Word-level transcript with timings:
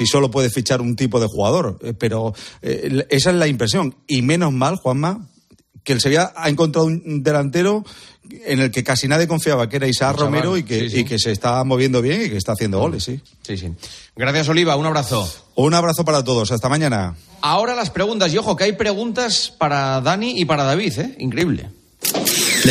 si 0.00 0.06
solo 0.06 0.30
puede 0.30 0.48
fichar 0.48 0.80
un 0.80 0.96
tipo 0.96 1.20
de 1.20 1.26
jugador. 1.26 1.78
Eh, 1.82 1.92
pero 1.92 2.32
eh, 2.62 3.06
esa 3.10 3.28
es 3.30 3.36
la 3.36 3.46
impresión. 3.46 3.94
Y 4.06 4.22
menos 4.22 4.50
mal, 4.50 4.76
Juanma, 4.76 5.28
que 5.84 5.92
el 5.92 6.00
Sevilla 6.00 6.32
ha 6.34 6.48
encontrado 6.48 6.86
un 6.86 7.22
delantero 7.22 7.84
en 8.46 8.60
el 8.60 8.70
que 8.70 8.82
casi 8.82 9.08
nadie 9.08 9.28
confiaba, 9.28 9.68
que 9.68 9.76
era 9.76 9.88
Isaac 9.88 10.16
Romero 10.16 10.56
y 10.56 10.62
que, 10.62 10.86
y 10.86 11.04
que 11.04 11.18
se 11.18 11.32
está 11.32 11.62
moviendo 11.64 12.00
bien 12.00 12.22
y 12.22 12.30
que 12.30 12.38
está 12.38 12.52
haciendo 12.52 12.78
goles, 12.78 13.04
sí. 13.04 13.20
Sí, 13.42 13.58
sí. 13.58 13.74
Gracias, 14.16 14.48
Oliva. 14.48 14.74
Un 14.76 14.86
abrazo. 14.86 15.30
Un 15.54 15.74
abrazo 15.74 16.02
para 16.02 16.24
todos. 16.24 16.50
Hasta 16.50 16.70
mañana. 16.70 17.14
Ahora 17.42 17.74
las 17.74 17.90
preguntas. 17.90 18.32
Y 18.32 18.38
ojo, 18.38 18.56
que 18.56 18.64
hay 18.64 18.72
preguntas 18.72 19.52
para 19.58 20.00
Dani 20.00 20.40
y 20.40 20.46
para 20.46 20.64
David, 20.64 20.98
¿eh? 20.98 21.16
Increíble. 21.18 21.68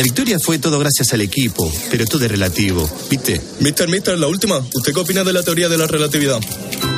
La 0.00 0.04
victoria 0.04 0.38
fue 0.42 0.58
todo 0.58 0.78
gracias 0.78 1.12
al 1.12 1.20
equipo, 1.20 1.70
pero 1.90 2.06
todo 2.06 2.24
es 2.24 2.30
relativo, 2.30 2.88
¿viste? 3.10 3.38
Mister, 3.58 3.86
mister, 3.86 4.18
la 4.18 4.28
última. 4.28 4.56
¿Usted 4.56 4.94
qué 4.94 5.00
opina 5.00 5.24
de 5.24 5.34
la 5.34 5.42
teoría 5.42 5.68
de 5.68 5.76
la 5.76 5.86
relatividad? 5.86 6.40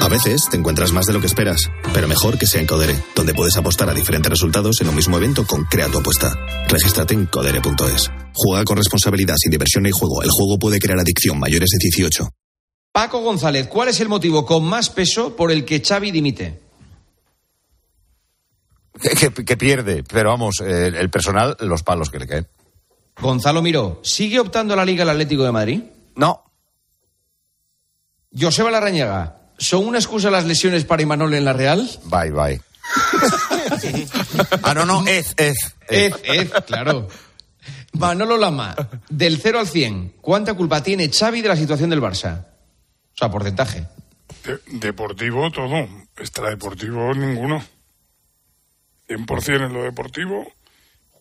A 0.01 0.09
veces 0.09 0.43
te 0.49 0.57
encuentras 0.57 0.93
más 0.93 1.07
de 1.07 1.13
lo 1.13 1.21
que 1.21 1.27
esperas, 1.27 1.69
pero 1.93 2.07
mejor 2.07 2.39
que 2.39 2.47
sea 2.47 2.61
en 2.61 2.69
Codere, 2.69 2.95
donde 3.17 3.35
puedes 3.35 3.57
apostar 3.57 3.91
a 3.91 3.93
diferentes 3.93 4.31
resultados 4.31 4.81
en 4.83 4.89
un 4.89 4.95
mismo 4.95 5.17
evento 5.17 5.45
con 5.45 5.65
Crea 5.65 5.89
tu 5.89 5.99
apuesta. 5.99 6.33
Regístrate 6.69 7.15
en 7.15 7.27
codere.es. 7.27 8.09
Juega 8.35 8.65
con 8.65 8.77
responsabilidad, 8.77 9.35
sin 9.37 9.51
diversión 9.51 9.83
ni 9.83 9.91
juego. 9.91 10.23
El 10.23 10.31
juego 10.31 10.61
puede 10.61 10.79
crear 10.79 11.01
adicción 11.01 11.41
mayores 11.41 11.71
de 11.71 11.79
18. 11.81 12.29
Paco 12.93 13.21
González, 13.21 13.67
¿cuál 13.67 13.89
es 13.89 13.99
el 13.99 14.09
motivo 14.09 14.47
con 14.47 14.63
más 14.63 14.91
peso 14.91 15.35
por 15.35 15.51
el 15.51 15.65
que 15.65 15.83
Xavi 15.83 16.13
dimite? 16.13 16.61
Que, 19.45 19.57
pierde, 19.57 20.05
pero 20.05 20.31
vamos, 20.31 20.61
eh, 20.65 20.93
el 20.97 21.11
personal, 21.11 21.57
los 21.59 21.83
palos 21.83 22.09
que 22.09 22.21
le 22.21 22.29
caen. 22.29 22.47
Gonzalo 23.21 23.63
Miró, 23.63 24.01
¿sigue 24.03 24.41
optando 24.41 24.75
la 24.75 24.85
Liga 24.85 25.03
el 25.03 25.11
Atlético 25.11 25.45
de 25.45 25.53
Madrid? 25.53 25.83
No. 26.17 26.43
Joseba 28.39 28.71
Larrañaga, 28.71 29.51
¿son 29.59 29.87
una 29.87 29.99
excusa 29.99 30.31
las 30.31 30.45
lesiones 30.45 30.85
para 30.85 31.03
Imanol 31.03 31.35
en 31.35 31.45
la 31.45 31.53
Real? 31.53 31.89
Bye, 32.05 32.31
bye. 32.31 32.61
ah, 34.63 34.75
no, 34.75 34.87
no, 34.87 35.07
es, 35.07 35.35
es. 35.37 35.75
Es, 35.89 36.15
es, 36.25 36.51
claro. 36.67 37.09
Manolo 37.93 38.39
Lama, 38.39 38.75
del 39.11 39.39
0 39.39 39.61
al 39.61 39.69
100, 39.69 40.15
¿cuánta 40.21 40.55
culpa 40.55 40.83
tiene 40.83 41.11
Xavi 41.11 41.43
de 41.43 41.49
la 41.49 41.57
situación 41.57 41.91
del 41.91 42.01
Barça? 42.01 42.47
O 43.15 43.17
sea, 43.17 43.31
porcentaje. 43.31 43.87
deportivo, 44.67 45.51
todo. 45.51 45.87
Extradeportivo, 46.17 47.13
ninguno. 47.15 47.63
100% 49.09 49.67
en 49.67 49.73
lo 49.75 49.83
deportivo 49.83 50.51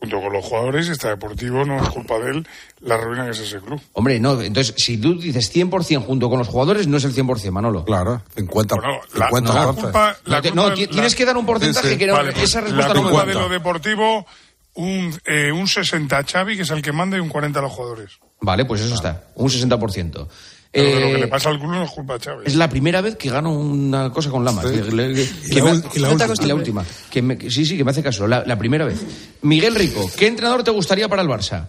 junto 0.01 0.19
con 0.19 0.33
los 0.33 0.43
jugadores 0.43 0.87
y 0.87 1.07
deportivo 1.07 1.63
no 1.63 1.81
es 1.81 1.89
culpa 1.89 2.17
de 2.17 2.31
él 2.31 2.47
la 2.79 2.97
ruina 2.97 3.25
que 3.25 3.31
es 3.31 3.39
ese 3.39 3.59
club. 3.59 3.79
Hombre, 3.93 4.19
no, 4.19 4.41
entonces 4.41 4.73
si 4.75 4.97
tú 4.97 5.19
dices 5.19 5.53
100% 5.55 6.03
junto 6.03 6.27
con 6.27 6.39
los 6.39 6.47
jugadores 6.47 6.87
no 6.87 6.97
es 6.97 7.03
el 7.03 7.13
100%, 7.13 7.51
Manolo. 7.51 7.85
Claro, 7.85 8.23
50. 8.35 8.75
la, 9.13 9.29
culpa, 9.29 10.17
no, 10.55 10.73
tienes 10.73 11.15
que 11.15 11.23
dar 11.23 11.37
un 11.37 11.45
porcentaje 11.45 11.97
que 11.99 12.07
no, 12.07 12.19
esa 12.19 12.61
respuesta 12.61 12.93
la 12.95 13.01
culpa 13.01 13.25
de 13.25 13.35
lo 13.35 13.47
deportivo 13.47 14.25
un, 14.73 15.13
eh, 15.25 15.51
un 15.51 15.67
60 15.67 16.23
Xavi, 16.23 16.55
que 16.55 16.63
es 16.63 16.71
el 16.71 16.81
que 16.81 16.91
manda, 16.91 17.17
y 17.17 17.19
un 17.19 17.29
40 17.29 17.59
a 17.59 17.61
los 17.61 17.71
jugadores. 17.71 18.11
Vale, 18.39 18.65
pues 18.65 18.81
eso 18.81 18.95
está, 18.95 19.25
un 19.35 19.49
60%. 19.49 20.27
Pero 20.71 20.99
lo 21.01 21.07
que 21.07 21.17
le 21.17 21.25
eh, 21.25 21.27
pasa 21.27 21.49
al 21.49 21.59
club 21.59 21.71
no 21.71 21.83
es 21.83 21.91
culpa 21.91 22.13
de 22.13 22.19
Chávez. 22.19 22.47
Es 22.47 22.55
la 22.55 22.69
primera 22.69 23.01
vez 23.01 23.17
que 23.17 23.29
gano 23.29 23.51
una 23.51 24.09
cosa 24.09 24.29
con 24.29 24.45
Lamas. 24.45 24.65
y, 24.65 24.69
la, 24.69 26.55
última. 26.55 26.85
Que 27.09 27.49
sí, 27.49 27.65
sí, 27.65 27.75
que 27.77 27.83
me 27.83 27.91
hace 27.91 28.01
caso. 28.01 28.25
La, 28.25 28.57
primera 28.57 28.85
vez. 28.85 29.05
Miguel 29.41 29.75
Rico, 29.75 30.09
¿qué 30.15 30.27
entrenador 30.27 30.63
te 30.63 30.71
gustaría 30.71 31.09
para 31.09 31.21
el 31.21 31.27
Barça? 31.27 31.67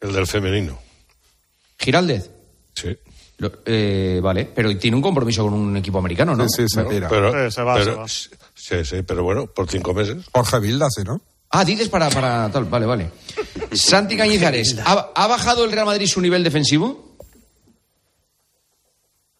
El 0.00 0.12
del 0.12 0.26
femenino. 0.26 0.78
¿Giraldez? 1.78 2.30
Sí. 2.74 2.96
Eh, 3.66 4.20
vale, 4.22 4.50
pero 4.54 4.76
tiene 4.78 4.96
un 4.96 5.02
compromiso 5.02 5.44
con 5.44 5.52
un 5.52 5.76
equipo 5.76 5.98
americano, 5.98 6.34
¿no? 6.34 6.48
Sí, 6.48 6.62
sí, 6.62 6.68
se 6.68 6.84
tira. 6.84 7.08
Pero, 7.08 8.08
Sí, 8.08 8.84
sí, 8.84 9.02
pero 9.02 9.22
bueno, 9.22 9.46
por 9.46 9.68
cinco 9.68 9.92
meses. 9.92 10.24
Jorge 10.32 10.60
Vilda, 10.60 10.86
¿no? 11.04 11.20
Ah, 11.56 11.64
dices 11.64 11.88
para, 11.88 12.10
para 12.10 12.50
tal, 12.50 12.64
vale, 12.64 12.84
vale. 12.84 13.10
Santi 13.72 14.16
Cañizares, 14.16 14.76
¿ha, 14.84 15.26
bajado 15.28 15.64
el 15.64 15.70
Real 15.70 15.86
Madrid 15.86 16.08
su 16.08 16.20
nivel 16.20 16.42
defensivo? 16.42 17.16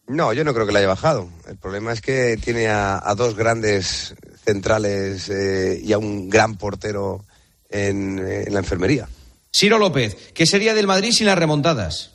No, 0.06 0.32
yo 0.32 0.44
no 0.44 0.54
creo 0.54 0.64
que 0.64 0.72
le 0.72 0.78
haya 0.78 0.86
bajado. 0.86 1.28
El 1.48 1.56
problema 1.56 1.92
es 1.92 2.00
que 2.00 2.36
tiene 2.36 2.68
a, 2.68 3.12
dos 3.16 3.34
grandes 3.34 4.14
centrales 4.44 5.28
eh, 5.28 5.80
y 5.82 5.92
a 5.92 5.98
un 5.98 6.30
gran 6.30 6.56
portero 6.56 7.24
en, 7.68 8.52
la 8.52 8.60
enfermería. 8.60 9.08
Siro 9.50 9.78
López, 9.78 10.16
¿qué 10.34 10.46
sería 10.46 10.72
del 10.72 10.86
Madrid 10.86 11.10
sin 11.10 11.26
las 11.26 11.36
remontadas? 11.36 12.12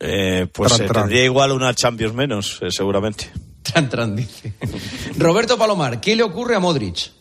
Eh, 0.00 0.48
pues 0.52 0.80
eh, 0.80 0.88
tendría 0.92 1.24
igual 1.24 1.52
una 1.52 1.72
Champions 1.74 2.12
menos, 2.12 2.58
seguramente. 2.70 3.30
Tran, 3.62 3.88
tran, 3.88 4.16
dice. 4.16 4.52
Roberto 5.16 5.56
Palomar, 5.56 6.00
¿qué 6.00 6.16
le 6.16 6.24
ocurre 6.24 6.56
a 6.56 6.58
Modric? 6.58 7.12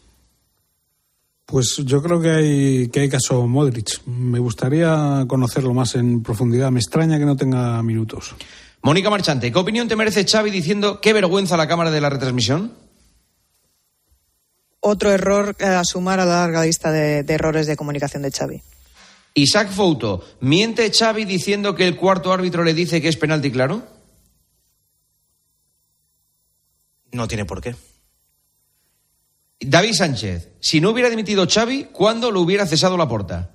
Pues 1.46 1.78
yo 1.86 2.02
creo 2.02 2.20
que 2.20 2.32
hay, 2.32 2.90
que 2.90 3.02
hay 3.02 3.10
caso 3.10 3.46
Modric. 3.48 4.04
Me 4.08 4.40
gustaría 4.40 5.26
conocerlo 5.28 5.74
más 5.74 5.96
en 5.96 6.24
profundidad. 6.24 6.72
Me 6.72 6.80
extraña 6.80 7.20
que 7.20 7.26
no 7.26 7.36
tenga 7.36 7.82
minutos. 7.84 8.36
Mónica 8.82 9.10
Marchante, 9.10 9.52
¿qué 9.52 9.60
opinión 9.60 9.88
te 9.88 9.96
merece 9.96 10.26
Xavi 10.26 10.50
diciendo 10.50 11.02
qué 11.02 11.14
vergüenza 11.14 11.58
la 11.58 11.68
cámara 11.68 11.92
de 11.92 12.02
la 12.02 12.10
retransmisión? 12.10 12.74
Otro 14.80 15.12
error 15.12 15.56
a 15.64 15.84
sumar 15.84 16.20
a 16.20 16.26
la 16.26 16.42
larga 16.42 16.64
lista 16.64 16.92
de, 16.92 17.24
de 17.24 17.34
errores 17.34 17.68
de 17.68 17.76
comunicación 17.76 18.22
de 18.24 18.32
Xavi. 18.32 18.62
Isaac 19.34 19.70
Fouto, 19.72 20.24
¿miente 20.40 20.92
Xavi 20.92 21.26
diciendo 21.26 21.76
que 21.76 21.88
el 21.88 21.96
cuarto 21.96 22.32
árbitro 22.32 22.64
le 22.64 22.74
dice 22.74 23.02
que 23.02 23.10
es 23.10 23.18
penalti 23.18 23.52
claro? 23.52 23.84
No 27.12 27.28
tiene 27.28 27.46
por 27.46 27.62
qué. 27.62 27.76
David 29.60 29.94
Sánchez, 29.94 30.54
si 30.60 30.82
no 30.82 30.92
hubiera 30.92 31.10
dimitido 31.10 31.48
Xavi, 31.48 31.86
¿cuándo 31.92 32.32
lo 32.32 32.42
hubiera 32.42 32.66
cesado 32.66 32.98
la 32.98 33.08
porta? 33.08 33.52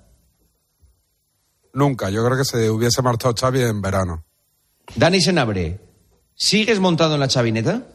Nunca, 1.72 2.11
yo 2.11 2.25
creo 2.25 2.37
que 2.37 2.44
se 2.44 2.71
hubiese 2.71 3.03
marchado 3.03 3.34
Xavi 3.38 3.62
en 3.62 3.81
verano. 3.81 4.25
Dani 4.97 5.21
Senabre, 5.21 5.81
¿sigues 6.34 6.81
montado 6.81 7.15
en 7.15 7.21
la 7.21 7.28
chavineta? 7.28 7.87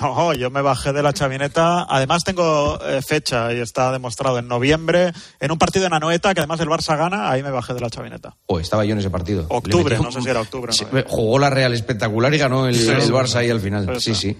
No, 0.00 0.34
yo 0.34 0.50
me 0.50 0.60
bajé 0.60 0.92
de 0.92 1.02
la 1.02 1.12
chavineta. 1.12 1.86
Además 1.88 2.22
tengo 2.22 2.78
eh, 2.84 3.00
fecha 3.00 3.52
y 3.52 3.60
está 3.60 3.90
demostrado 3.92 4.38
en 4.38 4.46
noviembre 4.46 5.12
en 5.40 5.50
un 5.50 5.58
partido 5.58 5.86
en 5.86 5.94
Anoeta 5.94 6.34
que 6.34 6.40
además 6.40 6.60
el 6.60 6.68
Barça 6.68 6.98
gana. 6.98 7.30
Ahí 7.30 7.42
me 7.42 7.50
bajé 7.50 7.72
de 7.72 7.80
la 7.80 7.88
chavineta. 7.88 8.36
Oh, 8.46 8.60
estaba 8.60 8.84
yo 8.84 8.92
en 8.92 8.98
ese 8.98 9.10
partido. 9.10 9.46
Octubre, 9.48 9.98
no 9.98 10.12
sé 10.12 10.20
si 10.20 10.28
era 10.28 10.42
octubre. 10.42 10.72
Jugó 11.06 11.38
la 11.38 11.48
Real 11.48 11.72
espectacular 11.72 12.32
y 12.34 12.38
ganó 12.38 12.66
el, 12.66 12.76
Barça 12.76 13.36
ahí 13.36 13.50
al 13.50 13.60
final. 13.60 13.98
Sí, 14.00 14.14
sí. 14.14 14.36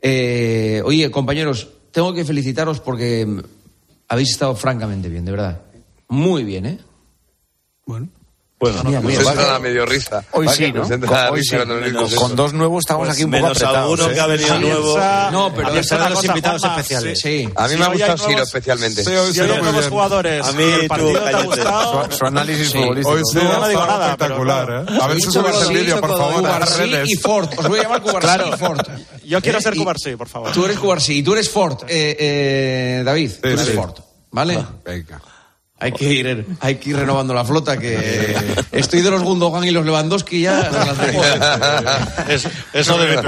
Eh, 0.00 0.80
oye, 0.84 1.10
compañeros, 1.10 1.68
tengo 1.94 2.12
que 2.12 2.24
felicitaros 2.24 2.80
porque 2.80 3.24
habéis 4.08 4.30
estado 4.32 4.56
francamente 4.56 5.08
bien, 5.08 5.24
de 5.24 5.30
verdad. 5.30 5.62
Muy 6.08 6.42
bien, 6.42 6.66
¿eh? 6.66 6.78
Bueno. 7.86 8.08
Bueno, 8.64 8.82
mira, 8.84 9.00
mira, 9.00 9.58
medio 9.58 9.84
risa. 9.84 10.24
Hoy 10.30 10.48
sí, 10.48 10.72
¿no? 10.72 10.88
Con, 12.16 12.34
dos 12.34 12.54
nuevos 12.54 12.80
estamos 12.80 13.10
aquí 13.10 13.24
un 13.24 13.30
poco 13.30 13.42
menos 13.42 13.62
alguno 13.62 14.08
que 14.08 14.20
ha 14.20 14.26
venido 14.26 14.58
nuevo. 14.58 14.98
No, 15.32 15.52
pero 15.54 15.68
a 15.68 16.08
los 16.08 16.24
invitados 16.24 16.64
especiales. 16.64 17.20
Sí. 17.20 17.46
A 17.54 17.68
mí 17.68 17.76
me 17.76 17.84
ha 17.84 17.88
gustado 17.88 18.18
Siro 18.18 18.42
especialmente. 18.42 19.04
Sí, 19.04 19.10
hay 19.10 19.60
nuevos 19.60 19.88
jugadores. 19.88 20.46
A 20.46 20.52
mí 20.52 20.62
el 20.62 20.88
partido 20.88 21.20
te 21.20 21.34
ha 21.34 21.42
gustado. 21.42 22.10
Su, 22.10 22.24
análisis 22.24 22.72
futbolístico. 22.72 23.10
Hoy 23.10 23.22
sí, 23.30 23.38
no, 23.38 23.68
digo 23.68 23.86
nada. 23.86 24.12
Espectacular, 24.12 24.86
¿eh? 24.88 24.98
A 25.00 25.06
ver 25.08 25.20
si 25.20 25.30
subes 25.30 25.68
el 25.68 25.76
vídeo, 25.76 26.00
por 26.00 26.16
favor, 26.16 26.44
y 27.04 27.16
Ford. 27.16 27.48
Os 27.56 27.68
voy 27.68 27.80
a 27.80 27.82
llamar 27.82 28.02
Cubarsí 28.02 28.48
y 28.48 28.56
Ford. 28.56 28.80
Yo 29.24 29.40
quiero 29.42 29.60
ser 29.60 29.76
Cubarsí, 29.76 30.16
por 30.16 30.28
favor. 30.28 30.52
Tú 30.52 30.64
eres 30.64 30.78
Cubarsí 30.78 31.18
y 31.18 31.22
tú 31.22 31.34
eres 31.34 31.50
Ford. 31.50 31.82
Eh, 31.86 32.16
eh, 32.18 33.02
David, 33.04 33.30
tú 33.42 33.48
eres 33.48 33.70
Ford. 33.70 33.94
¿Vale? 34.30 34.64
Venga. 34.84 35.20
Hay 35.84 35.92
que 35.92 36.12
ir, 36.12 36.46
hay 36.60 36.76
que 36.76 36.90
ir 36.90 36.96
renovando 36.96 37.34
la 37.34 37.44
flota, 37.44 37.76
que 37.76 38.34
estoy 38.72 39.02
de 39.02 39.10
los 39.10 39.22
Gundogan 39.22 39.64
y 39.64 39.70
los 39.70 39.84
Lewandowski 39.84 40.40
ya. 40.40 40.70
eso, 42.28 42.48
eso, 42.72 42.98
debe, 42.98 43.20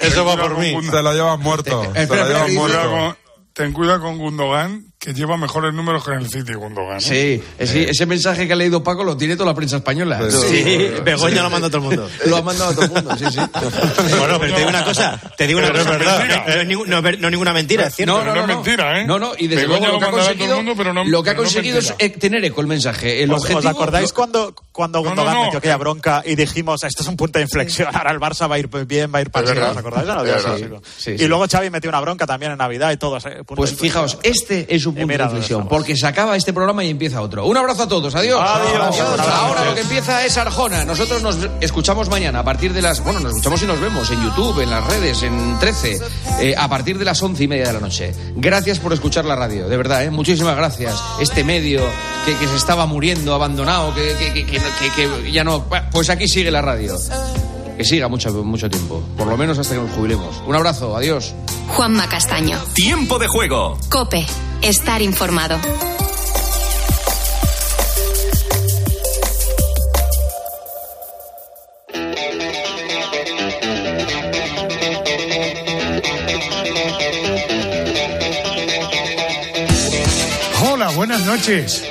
eso 0.00 0.24
va 0.24 0.36
por 0.36 0.58
mí. 0.58 0.76
Se 0.82 1.00
lo 1.00 1.12
llevan 1.12 1.38
muerto. 1.40 1.92
Se 1.94 2.06
lo 2.08 2.26
llevan 2.26 2.54
muerto 2.54 3.16
ten 3.52 3.72
cuidado 3.72 4.00
con 4.00 4.18
Gundogan, 4.18 4.89
que 5.00 5.14
lleva 5.14 5.38
mejores 5.38 5.72
números 5.72 6.04
que 6.04 6.10
en 6.10 6.18
el 6.18 6.28
City 6.28 6.52
Gundogan. 6.52 6.98
¿eh? 6.98 7.00
Sí, 7.00 7.42
ese, 7.58 8.04
mensaje 8.04 8.46
que 8.46 8.52
ha 8.52 8.56
leído 8.56 8.84
Paco 8.84 9.02
lo 9.02 9.16
tiene 9.16 9.34
toda 9.34 9.46
la 9.46 9.54
prensa 9.54 9.78
española. 9.78 10.20
Sí, 10.30 10.90
Begoña 11.02 11.42
lo 11.42 11.48
manda 11.48 11.68
a 11.68 11.70
todo 11.70 11.78
el 11.78 11.84
mundo. 11.84 12.10
lo 12.26 12.36
ha 12.36 12.42
mandado 12.42 12.72
a 12.72 12.74
todo 12.74 12.84
el 12.84 12.90
mundo, 12.90 13.16
sí, 13.16 13.24
sí. 13.30 13.38
bueno, 14.18 14.38
pero 14.38 14.52
te 14.52 14.58
digo 14.58 14.68
una 14.68 14.84
cosa, 14.84 15.18
te 15.38 15.46
digo 15.46 15.58
una 15.58 15.70
cosa, 15.70 15.80
es 15.80 15.88
verdad. 15.88 16.66
No, 16.86 17.08
es, 17.08 17.18
no, 17.18 17.30
ninguna 17.30 17.54
mentira, 17.54 17.86
es 17.86 17.94
cierto. 17.94 18.18
No, 18.18 18.24
no, 18.24 18.34
no, 18.34 18.40
es 18.42 18.46
mentira, 18.46 19.00
¿eh? 19.00 19.06
No, 19.06 19.18
no, 19.18 19.32
y 19.38 19.46
desde 19.46 19.66
luego 19.66 19.86
lo 19.86 19.98
que 19.98 20.04
ha 20.04 20.10
conseguido, 20.10 20.62
lo 21.06 21.22
que 21.22 21.30
ha 21.30 21.36
conseguido 21.36 21.78
es 21.78 22.18
tener 22.18 22.44
eco 22.44 22.60
el 22.60 22.66
mensaje. 22.66 23.22
El 23.22 23.32
¿Os, 23.32 23.48
acordáis 23.64 24.12
cuando, 24.12 24.54
cuando 24.70 25.02
Gundogan 25.02 25.44
metió 25.44 25.60
aquella 25.60 25.78
bronca 25.78 26.22
y 26.26 26.34
dijimos, 26.34 26.84
esto 26.84 27.02
es 27.02 27.08
un 27.08 27.16
punto 27.16 27.38
de 27.38 27.44
inflexión, 27.44 27.88
ahora 27.90 28.10
el 28.10 28.20
Barça 28.20 28.50
va 28.50 28.56
a 28.56 28.58
ir 28.58 28.68
bien, 28.86 29.10
va 29.14 29.20
a 29.20 29.22
ir 29.22 29.30
para 29.30 29.48
arriba, 29.48 29.70
¿os 29.70 29.76
acordáis? 29.78 30.10
y 31.06 31.26
luego 31.26 31.46
Xavi 31.50 31.70
metió 31.70 31.88
una 31.88 32.00
bronca 32.00 32.26
también 32.26 32.52
en 32.52 32.58
Navidad 32.58 32.92
y 32.92 32.98
todo. 32.98 33.18
Pues 33.46 33.74
fijaos, 33.74 34.18
este 34.22 34.66
es 34.68 34.84
un 34.84 34.89
punto 34.94 35.16
de 35.16 35.24
inflexión, 35.24 35.68
porque 35.68 35.96
se 35.96 36.06
acaba 36.06 36.36
este 36.36 36.52
programa 36.52 36.84
y 36.84 36.90
empieza 36.90 37.20
otro. 37.20 37.46
Un 37.46 37.56
abrazo 37.56 37.84
a 37.84 37.88
todos, 37.88 38.14
adiós. 38.14 38.40
Adiós. 38.40 39.00
Ahora 39.20 39.64
lo 39.64 39.74
que 39.74 39.80
empieza 39.82 40.24
es 40.24 40.36
Arjona. 40.36 40.84
Nosotros 40.84 41.22
nos 41.22 41.38
escuchamos 41.60 42.08
mañana 42.08 42.40
a 42.40 42.44
partir 42.44 42.72
de 42.72 42.82
las, 42.82 43.02
bueno, 43.02 43.20
nos 43.20 43.32
escuchamos 43.32 43.62
y 43.62 43.66
nos 43.66 43.80
vemos 43.80 44.10
en 44.10 44.22
YouTube, 44.22 44.60
en 44.60 44.70
las 44.70 44.84
redes, 44.86 45.22
en 45.22 45.58
13, 45.58 46.00
eh, 46.40 46.54
a 46.56 46.68
partir 46.68 46.98
de 46.98 47.04
las 47.04 47.22
once 47.22 47.44
y 47.44 47.48
media 47.48 47.66
de 47.66 47.72
la 47.74 47.80
noche. 47.80 48.14
Gracias 48.36 48.78
por 48.78 48.92
escuchar 48.92 49.24
la 49.24 49.36
radio, 49.36 49.68
de 49.68 49.76
verdad, 49.76 50.04
¿eh? 50.04 50.10
muchísimas 50.10 50.56
gracias. 50.56 50.94
Este 51.20 51.44
medio 51.44 51.82
que, 52.24 52.36
se 52.46 52.56
estaba 52.56 52.86
muriendo, 52.86 53.34
abandonado, 53.34 53.94
que, 53.94 54.44
que, 54.44 55.32
ya 55.32 55.44
no... 55.44 55.64
Pues 55.92 56.10
aquí 56.10 56.28
sigue 56.28 56.50
la 56.50 56.62
radio. 56.62 56.96
Que 57.80 57.84
siga 57.84 58.08
mucho, 58.08 58.30
mucho 58.44 58.68
tiempo, 58.68 59.02
por 59.16 59.26
lo 59.26 59.38
menos 59.38 59.58
hasta 59.58 59.74
que 59.74 59.80
nos 59.80 59.90
jubilemos. 59.92 60.42
Un 60.46 60.54
abrazo, 60.54 60.94
adiós. 60.94 61.34
Juanma 61.68 62.06
Castaño. 62.10 62.58
Tiempo 62.74 63.18
de 63.18 63.26
juego. 63.26 63.78
Cope, 63.88 64.26
estar 64.60 65.00
informado. 65.00 65.58
Hola, 80.70 80.90
buenas 80.90 81.24
noches. 81.24 81.82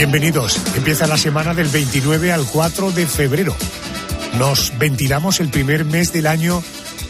Bienvenidos. 0.00 0.58
Empieza 0.76 1.06
la 1.06 1.18
semana 1.18 1.52
del 1.52 1.68
29 1.68 2.32
al 2.32 2.46
4 2.46 2.90
de 2.92 3.06
febrero. 3.06 3.54
Nos 4.38 4.72
ventilamos 4.78 5.40
el 5.40 5.50
primer 5.50 5.84
mes 5.84 6.10
del 6.10 6.26
año 6.26 6.62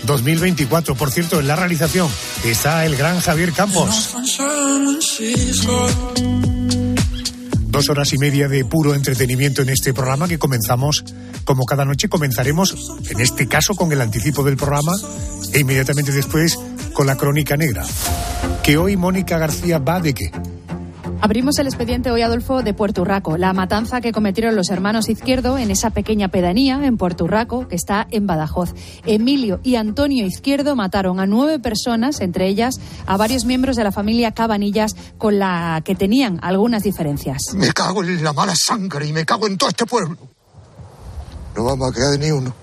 2024. 0.07 0.97
Por 0.97 1.13
cierto, 1.13 1.39
en 1.39 1.47
la 1.47 1.55
realización 1.55 2.09
está 2.45 2.85
el 2.85 2.97
gran 2.97 3.21
Javier 3.21 3.53
Campos. 3.53 4.17
Dos 7.69 7.89
horas 7.91 8.13
y 8.13 8.19
media 8.19 8.49
de 8.49 8.65
puro 8.65 8.93
entretenimiento 8.93 9.63
en 9.63 9.69
este 9.69 9.95
programa 9.95 10.27
que 10.27 10.41
comenzamos, 10.41 11.05
como 11.45 11.67
cada 11.67 11.85
noche, 11.85 12.09
comenzaremos, 12.09 12.75
en 13.09 13.21
este 13.21 13.47
caso, 13.47 13.77
con 13.77 13.93
el 13.93 14.01
anticipo 14.01 14.43
del 14.43 14.57
programa 14.57 14.97
e 15.53 15.61
inmediatamente 15.61 16.11
después 16.11 16.59
con 16.93 17.07
la 17.07 17.15
crónica 17.15 17.57
negra. 17.57 17.87
Que 18.65 18.79
hoy 18.79 18.97
Mónica 18.97 19.39
García 19.39 19.79
va 19.79 20.01
de 20.01 20.13
qué? 20.13 20.33
Abrimos 21.23 21.59
el 21.59 21.67
expediente 21.67 22.11
hoy, 22.11 22.23
Adolfo, 22.23 22.63
de 22.63 22.73
Puerto 22.73 23.03
Urraco, 23.03 23.37
la 23.37 23.53
matanza 23.53 24.01
que 24.01 24.11
cometieron 24.11 24.57
los 24.57 24.71
hermanos 24.71 25.11
Izquierdo 25.11 25.59
en 25.59 25.71
esa 25.71 25.91
pequeña 25.91 26.29
pedanía 26.29 26.81
en 26.83 26.97
Puerto 26.97 27.25
Urraco, 27.25 27.69
que 27.69 27.77
está 27.77 28.07
en 28.11 28.27
Badajoz. 28.27 28.73
Emilio 29.05 29.61
y 29.63 29.77
Antonio 29.77 30.25
Izquierdo 30.25 30.77
mataron 30.77 31.21
a 31.21 31.27
nueve 31.27 31.59
personas, 31.59 32.23
entre 32.23 32.49
ellas 32.49 32.81
a 33.07 33.19
varios 33.19 33.45
miembros 33.45 33.77
de 33.77 33.85
la 33.85 33.93
familia 33.93 34.33
Cabanillas, 34.33 34.97
con 35.19 35.39
la 35.39 35.83
que 35.85 35.95
tenían 35.95 36.39
algunas 36.43 36.85
diferencias. 36.85 37.53
Me 37.55 37.71
cago 37.73 38.03
en 38.03 38.25
la 38.25 38.33
mala 38.33 38.55
sangre 38.57 39.07
y 39.07 39.13
me 39.13 39.27
cago 39.27 39.47
en 39.47 39.59
todo 39.59 39.69
este 39.69 39.85
pueblo. 39.85 40.17
No 41.55 41.65
vamos 41.65 41.91
a 41.91 41.95
quedar 41.95 42.19
ni 42.19 42.31
uno. 42.31 42.55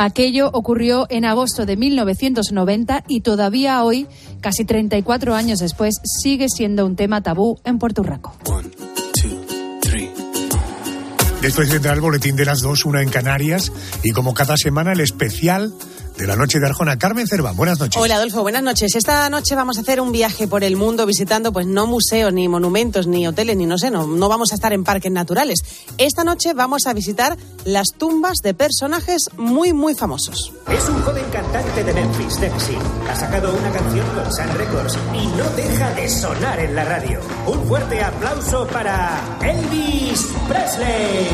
Aquello 0.00 0.48
ocurrió 0.52 1.08
en 1.10 1.24
agosto 1.24 1.66
de 1.66 1.76
1990 1.76 3.02
y 3.08 3.22
todavía 3.22 3.82
hoy, 3.82 4.06
casi 4.40 4.64
34 4.64 5.34
años 5.34 5.58
después, 5.58 5.96
sigue 6.04 6.46
siendo 6.48 6.86
un 6.86 6.94
tema 6.94 7.20
tabú 7.20 7.58
en 7.64 7.80
Puerto 7.80 8.04
Rico. 8.04 8.32
Después 11.42 11.72
vendrá 11.72 11.94
el 11.94 12.00
boletín 12.00 12.36
de 12.36 12.44
las 12.44 12.60
dos, 12.60 12.84
una 12.84 13.02
en 13.02 13.08
Canarias, 13.08 13.72
y 14.04 14.12
como 14.12 14.34
cada 14.34 14.56
semana 14.56 14.92
el 14.92 15.00
especial 15.00 15.74
de 16.18 16.26
la 16.26 16.36
noche 16.36 16.58
de 16.58 16.66
Arjona. 16.66 16.98
Carmen 16.98 17.26
Cerva, 17.26 17.52
buenas 17.52 17.78
noches. 17.78 18.02
Hola 18.02 18.16
Adolfo, 18.16 18.42
buenas 18.42 18.62
noches. 18.62 18.94
Esta 18.96 19.30
noche 19.30 19.54
vamos 19.54 19.78
a 19.78 19.82
hacer 19.82 20.00
un 20.00 20.10
viaje 20.10 20.48
por 20.48 20.64
el 20.64 20.76
mundo 20.76 21.06
visitando 21.06 21.52
pues 21.52 21.66
no 21.66 21.86
museos, 21.86 22.32
ni 22.32 22.48
monumentos, 22.48 23.06
ni 23.06 23.26
hoteles, 23.26 23.56
ni 23.56 23.66
no 23.66 23.78
sé, 23.78 23.90
no, 23.90 24.06
no 24.06 24.28
vamos 24.28 24.50
a 24.50 24.56
estar 24.56 24.72
en 24.72 24.82
parques 24.82 25.12
naturales. 25.12 25.60
Esta 25.96 26.24
noche 26.24 26.54
vamos 26.54 26.86
a 26.86 26.92
visitar 26.92 27.36
las 27.64 27.88
tumbas 27.96 28.38
de 28.42 28.52
personajes 28.52 29.30
muy, 29.36 29.72
muy 29.72 29.94
famosos. 29.94 30.52
Es 30.68 30.88
un 30.88 31.00
joven 31.02 31.24
cantante 31.32 31.84
de 31.84 31.92
Memphis, 31.94 32.36
Tennessee. 32.38 32.78
Ha 33.08 33.14
sacado 33.14 33.56
una 33.56 33.70
canción 33.70 34.06
con 34.08 34.32
Sun 34.32 34.58
Records 34.58 34.98
y 35.14 35.26
no 35.28 35.44
deja 35.50 35.94
de 35.94 36.08
sonar 36.08 36.58
en 36.58 36.74
la 36.74 36.84
radio. 36.84 37.20
Un 37.46 37.64
fuerte 37.68 38.02
aplauso 38.02 38.66
para 38.66 39.20
Elvis 39.42 40.26
Presley. 40.48 41.28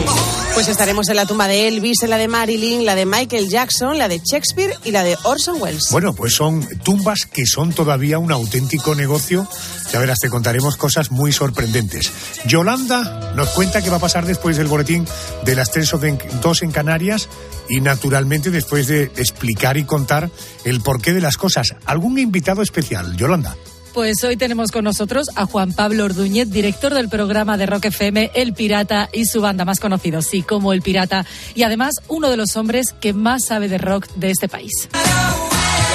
Pues 0.53 0.69
estaremos 0.69 1.09
en 1.09 1.17
la 1.17 1.27
tumba 1.27 1.49
de 1.49 1.69
Elvis, 1.69 2.03
en 2.03 2.11
la 2.11 2.19
de 2.19 2.29
Marilyn, 2.29 2.85
la 2.85 2.95
de 2.95 3.07
Michael 3.07 3.49
Jackson, 3.49 3.99
la 3.99 4.09
de 4.09 4.21
Shakespeare 4.21 4.74
y 4.85 4.91
la 4.91 5.03
de 5.03 5.17
Orson 5.23 5.61
Welles. 5.61 5.89
Bueno, 5.91 6.15
pues 6.15 6.35
son 6.35 6.67
tumbas 6.83 7.27
que 7.27 7.47
son 7.47 7.73
todavía 7.73 8.19
un 8.19 8.33
auténtico 8.33 8.95
negocio. 8.95 9.47
Ya 9.93 10.01
verás, 10.01 10.19
te 10.19 10.31
contaremos 10.31 10.77
cosas 10.77 11.11
muy 11.11 11.33
sorprendentes. 11.33 12.11
Yolanda 12.47 13.33
nos 13.37 13.51
cuenta 13.51 13.83
qué 13.83 13.91
va 13.91 13.97
a 13.97 14.01
pasar 14.01 14.27
después 14.27 14.57
del 14.57 14.67
boletín 14.67 15.07
de 15.45 15.55
las 15.55 15.71
tres 15.71 15.93
o 15.95 16.01
dos 16.43 16.63
en 16.63 16.73
Canarias 16.73 17.29
y 17.69 17.81
naturalmente 17.81 18.51
después 18.51 18.87
de 18.87 19.05
explicar 19.05 19.77
y 19.77 19.85
contar 19.85 20.31
el 20.65 20.81
porqué 20.81 21.13
de 21.13 21.21
las 21.21 21.37
cosas. 21.37 21.75
¿Algún 21.85 22.19
invitado 22.19 22.63
especial, 22.63 23.17
Yolanda? 23.17 23.57
Pues 23.95 24.25
hoy 24.25 24.37
tenemos 24.37 24.73
con 24.73 24.83
nosotros 24.83 25.29
a 25.37 25.47
Juan 25.47 25.73
Pablo 25.73 26.05
Orduñez, 26.05 26.51
director 26.51 26.93
del 26.93 27.09
programa 27.09 27.57
de 27.57 27.67
Rock 27.67 27.87
FM 27.87 28.33
El 28.35 28.53
Pirata 28.53 29.09
y 29.13 29.25
su 29.25 29.41
banda 29.41 29.65
más 29.65 29.79
conocido, 29.79 30.21
sí, 30.21 30.43
como 30.43 30.73
El 30.73 30.83
Pirata, 30.83 31.25
y 31.55 31.63
además 31.63 31.95
uno 32.09 32.29
de 32.29 32.37
los 32.37 32.57
hombres 32.57 32.93
que 33.01 33.13
más 33.13 33.47
sabe 33.47 33.69
de 33.69 33.79
rock 33.79 34.09
de 34.17 34.33
este 34.33 34.49
país. 34.49 34.89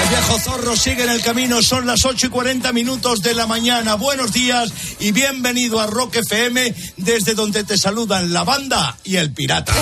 El 0.02 0.10
viejo 0.10 0.40
zorro 0.40 0.78
sigue 0.78 1.04
en 1.04 1.10
el 1.10 1.22
camino, 1.22 1.62
son 1.62 1.86
las 1.86 2.06
8 2.06 2.28
y 2.28 2.30
40 2.30 2.72
minutos 2.72 3.22
de 3.22 3.34
la 3.34 3.48
mañana. 3.48 3.96
Buenos 3.96 4.32
días 4.32 4.72
y 5.00 5.12
bienvenido 5.12 5.82
a 5.82 5.88
Rock 5.88 6.16
FM, 6.16 6.74
desde 6.96 7.34
donde 7.34 7.66
te 7.66 7.78
saludan 7.78 8.32
la 8.32 8.46
banda 8.46 8.98
y 9.04 9.18
el 9.18 9.34
pirata. 9.34 9.74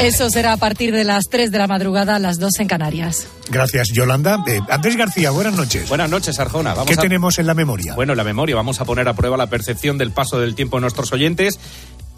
Eso 0.00 0.30
será 0.30 0.52
a 0.52 0.56
partir 0.56 0.94
de 0.94 1.04
las 1.04 1.24
3 1.30 1.50
de 1.50 1.58
la 1.58 1.66
madrugada, 1.66 2.18
las 2.18 2.38
2 2.38 2.60
en 2.60 2.68
Canarias. 2.68 3.26
Gracias, 3.48 3.88
Yolanda. 3.92 4.42
Eh, 4.46 4.60
Andrés 4.68 4.96
García, 4.96 5.30
buenas 5.30 5.54
noches. 5.54 5.88
Buenas 5.88 6.10
noches, 6.10 6.38
Arjona. 6.38 6.74
Vamos 6.74 6.90
¿Qué 6.90 6.96
tenemos 6.96 7.38
en 7.38 7.46
la 7.46 7.54
memoria? 7.54 7.94
Bueno, 7.94 8.12
en 8.12 8.16
la 8.16 8.24
memoria 8.24 8.56
vamos 8.56 8.80
a 8.80 8.84
poner 8.84 9.08
a 9.08 9.14
prueba 9.14 9.36
la 9.36 9.48
percepción 9.48 9.98
del 9.98 10.10
paso 10.10 10.38
del 10.40 10.54
tiempo 10.54 10.76
de 10.76 10.82
nuestros 10.82 11.12
oyentes 11.12 11.58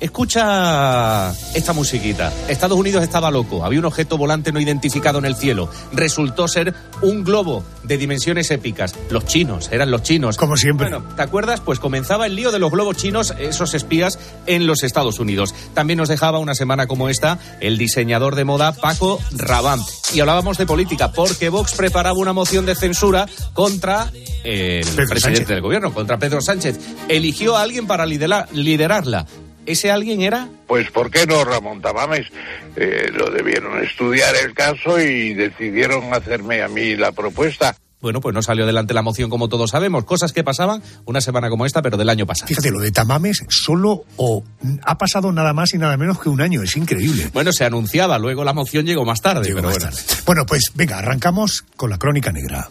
Escucha 0.00 1.32
esta 1.54 1.72
musiquita. 1.72 2.32
Estados 2.48 2.78
Unidos 2.78 3.02
estaba 3.02 3.32
loco. 3.32 3.64
Había 3.64 3.80
un 3.80 3.84
objeto 3.84 4.16
volante 4.16 4.52
no 4.52 4.60
identificado 4.60 5.18
en 5.18 5.24
el 5.24 5.34
cielo. 5.34 5.68
Resultó 5.92 6.46
ser 6.46 6.72
un 7.02 7.24
globo 7.24 7.64
de 7.82 7.98
dimensiones 7.98 8.52
épicas. 8.52 8.94
Los 9.10 9.24
chinos, 9.24 9.70
eran 9.72 9.90
los 9.90 10.04
chinos. 10.04 10.36
Como 10.36 10.56
siempre. 10.56 10.88
Bueno, 10.88 11.04
¿te 11.16 11.22
acuerdas? 11.22 11.60
Pues 11.60 11.80
comenzaba 11.80 12.26
el 12.26 12.36
lío 12.36 12.52
de 12.52 12.60
los 12.60 12.70
globos 12.70 12.96
chinos, 12.96 13.34
esos 13.40 13.74
espías, 13.74 14.20
en 14.46 14.68
los 14.68 14.84
Estados 14.84 15.18
Unidos. 15.18 15.52
También 15.74 15.96
nos 15.96 16.08
dejaba 16.08 16.38
una 16.38 16.54
semana 16.54 16.86
como 16.86 17.08
esta 17.08 17.40
el 17.60 17.76
diseñador 17.76 18.36
de 18.36 18.44
moda 18.44 18.72
Paco 18.72 19.18
Rabanne. 19.32 19.82
Y 20.14 20.20
hablábamos 20.20 20.58
de 20.58 20.66
política, 20.66 21.10
porque 21.10 21.48
Vox 21.48 21.74
preparaba 21.74 22.16
una 22.16 22.32
moción 22.32 22.66
de 22.66 22.76
censura 22.76 23.26
contra 23.52 24.12
el 24.44 24.86
presidente 25.08 25.54
del 25.54 25.60
gobierno, 25.60 25.92
contra 25.92 26.18
Pedro 26.18 26.40
Sánchez. 26.40 26.78
Eligió 27.08 27.56
a 27.56 27.62
alguien 27.62 27.88
para 27.88 28.06
liderarla 28.06 29.26
¿Ese 29.68 29.90
alguien 29.90 30.22
era? 30.22 30.48
Pues 30.66 30.90
¿por 30.90 31.10
qué 31.10 31.26
no, 31.26 31.44
Ramón 31.44 31.82
Tamames? 31.82 32.26
Eh, 32.74 33.10
lo 33.12 33.30
debieron 33.30 33.84
estudiar 33.84 34.34
el 34.42 34.54
caso 34.54 34.98
y 34.98 35.34
decidieron 35.34 36.14
hacerme 36.14 36.62
a 36.62 36.68
mí 36.68 36.96
la 36.96 37.12
propuesta. 37.12 37.76
Bueno, 38.00 38.22
pues 38.22 38.34
no 38.34 38.40
salió 38.40 38.64
adelante 38.64 38.94
la 38.94 39.02
moción 39.02 39.28
como 39.28 39.50
todos 39.50 39.72
sabemos, 39.72 40.04
cosas 40.04 40.32
que 40.32 40.42
pasaban 40.42 40.82
una 41.04 41.20
semana 41.20 41.50
como 41.50 41.66
esta, 41.66 41.82
pero 41.82 41.98
del 41.98 42.08
año 42.08 42.24
pasado. 42.24 42.48
Fíjate, 42.48 42.70
lo 42.70 42.80
de 42.80 42.92
Tamames 42.92 43.44
solo 43.50 44.04
o 44.16 44.42
ha 44.86 44.96
pasado 44.96 45.32
nada 45.32 45.52
más 45.52 45.74
y 45.74 45.78
nada 45.78 45.98
menos 45.98 46.18
que 46.18 46.30
un 46.30 46.40
año, 46.40 46.62
es 46.62 46.74
increíble. 46.74 47.28
Bueno, 47.34 47.52
se 47.52 47.66
anunciaba, 47.66 48.18
luego 48.18 48.44
la 48.44 48.54
moción 48.54 48.86
llegó 48.86 49.04
más 49.04 49.20
tarde, 49.20 49.52
pero 49.54 49.68
bueno. 49.68 49.90
Bueno, 50.24 50.46
pues 50.46 50.72
venga, 50.76 50.98
arrancamos 50.98 51.64
con 51.76 51.90
la 51.90 51.98
crónica 51.98 52.32
negra. 52.32 52.70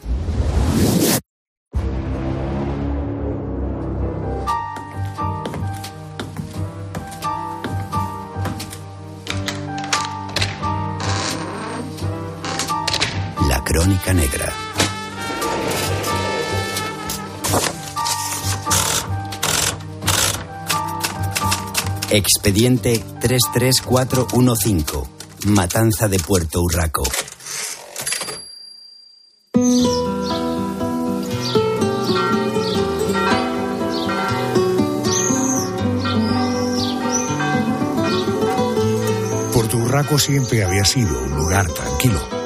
Crónica 13.78 14.12
Negra. 14.12 14.52
Expediente 22.10 23.04
33415. 23.22 25.04
Matanza 25.46 26.08
de 26.08 26.18
Puerto 26.18 26.64
Urraco. 26.64 27.04
Puerto 39.54 39.78
Urraco 39.78 40.18
siempre 40.18 40.64
había 40.64 40.84
sido 40.84 41.22
un 41.22 41.36
lugar 41.36 41.72
tranquilo 41.72 42.37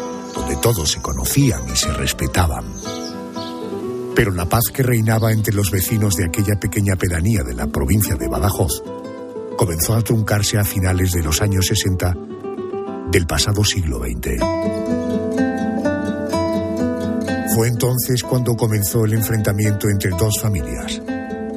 todos 0.62 0.92
se 0.92 1.02
conocían 1.02 1.62
y 1.72 1.76
se 1.76 1.92
respetaban. 1.92 2.66
Pero 4.16 4.32
la 4.32 4.46
paz 4.46 4.66
que 4.72 4.84
reinaba 4.84 5.32
entre 5.32 5.54
los 5.54 5.72
vecinos 5.72 6.16
de 6.16 6.26
aquella 6.26 6.60
pequeña 6.60 6.96
pedanía 6.96 7.44
de 7.44 7.56
la 7.56 7.68
provincia 7.68 8.16
de 8.16 8.28
Badajoz 8.28 8.84
comenzó 9.58 9.96
a 9.96 10.02
truncarse 10.02 10.58
a 10.60 10.64
finales 10.64 11.12
de 11.12 11.24
los 11.24 11.42
años 11.42 11.66
60 11.68 12.16
del 13.12 13.26
pasado 13.26 13.64
siglo 13.64 14.00
XX. 14.00 14.40
Fue 17.56 17.68
entonces 17.68 18.24
cuando 18.24 18.56
comenzó 18.56 19.06
el 19.06 19.14
enfrentamiento 19.14 19.90
entre 19.90 20.12
dos 20.12 20.40
familias, 20.40 21.02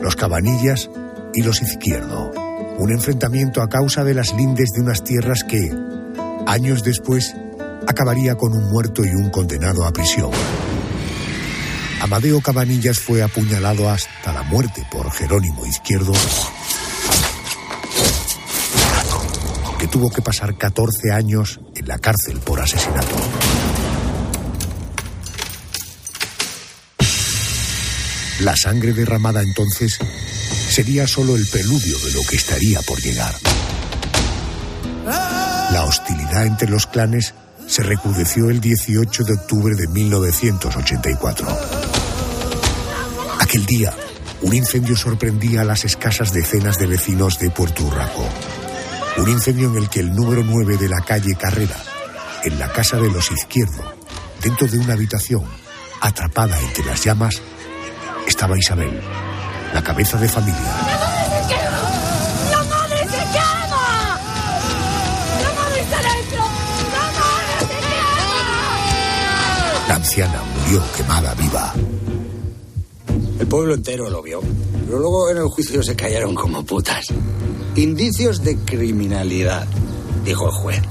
los 0.00 0.16
Cabanillas 0.16 0.90
y 1.34 1.42
los 1.42 1.62
Izquierdo. 1.62 2.32
Un 2.78 2.90
enfrentamiento 2.90 3.62
a 3.62 3.68
causa 3.68 4.02
de 4.02 4.14
las 4.14 4.34
lindes 4.34 4.70
de 4.74 4.80
unas 4.80 5.04
tierras 5.04 5.44
que, 5.44 5.70
años 6.46 6.82
después, 6.82 7.36
acabaría 7.86 8.36
con 8.36 8.52
un 8.52 8.70
muerto 8.70 9.04
y 9.04 9.08
un 9.08 9.30
condenado 9.30 9.84
a 9.84 9.92
prisión. 9.92 10.30
Amadeo 12.00 12.40
Cabanillas 12.40 12.98
fue 12.98 13.22
apuñalado 13.22 13.88
hasta 13.88 14.32
la 14.32 14.42
muerte 14.42 14.86
por 14.90 15.10
Jerónimo 15.10 15.64
Izquierdo, 15.64 16.12
que 19.78 19.86
tuvo 19.86 20.10
que 20.10 20.20
pasar 20.20 20.56
14 20.56 21.12
años 21.12 21.60
en 21.74 21.88
la 21.88 21.98
cárcel 21.98 22.40
por 22.40 22.60
asesinato. 22.60 23.16
La 28.40 28.56
sangre 28.56 28.92
derramada 28.92 29.40
entonces 29.40 29.98
sería 30.68 31.06
solo 31.06 31.36
el 31.36 31.46
preludio 31.46 31.98
de 32.00 32.12
lo 32.12 32.22
que 32.28 32.36
estaría 32.36 32.82
por 32.82 33.00
llegar. 33.00 33.34
La 35.72 35.84
hostilidad 35.86 36.44
entre 36.44 36.68
los 36.68 36.86
clanes 36.86 37.32
se 37.66 37.82
recrudeció 37.82 38.50
el 38.50 38.60
18 38.60 39.24
de 39.24 39.32
octubre 39.34 39.74
de 39.74 39.88
1984. 39.88 41.46
Aquel 43.40 43.66
día, 43.66 43.92
un 44.42 44.54
incendio 44.54 44.96
sorprendía 44.96 45.62
a 45.62 45.64
las 45.64 45.84
escasas 45.84 46.32
decenas 46.32 46.78
de 46.78 46.86
vecinos 46.86 47.38
de 47.38 47.50
Puerto 47.50 47.84
Urraco. 47.84 48.28
Un 49.18 49.28
incendio 49.28 49.70
en 49.70 49.76
el 49.76 49.88
que 49.88 50.00
el 50.00 50.14
número 50.14 50.42
9 50.42 50.76
de 50.76 50.88
la 50.88 51.00
calle 51.00 51.34
Carrera, 51.36 51.76
en 52.42 52.58
la 52.58 52.68
casa 52.72 52.98
de 52.98 53.10
los 53.10 53.30
Izquierdo, 53.30 53.94
dentro 54.42 54.66
de 54.66 54.78
una 54.78 54.94
habitación, 54.94 55.44
atrapada 56.00 56.58
entre 56.60 56.84
las 56.84 57.02
llamas, 57.02 57.40
estaba 58.26 58.58
Isabel, 58.58 59.00
la 59.72 59.82
cabeza 59.82 60.18
de 60.18 60.28
familia. 60.28 61.13
Anciana 70.14 70.44
murió 70.62 70.80
quemada 70.96 71.34
viva. 71.34 71.74
El 73.40 73.48
pueblo 73.48 73.74
entero 73.74 74.08
lo 74.08 74.22
vio. 74.22 74.40
Pero 74.86 74.98
luego 75.00 75.28
en 75.28 75.38
el 75.38 75.48
juicio 75.48 75.82
se 75.82 75.96
callaron 75.96 76.36
como 76.36 76.64
putas. 76.64 77.08
Indicios 77.74 78.44
de 78.44 78.56
criminalidad, 78.58 79.66
dijo 80.24 80.46
el 80.46 80.52
juez. 80.52 80.82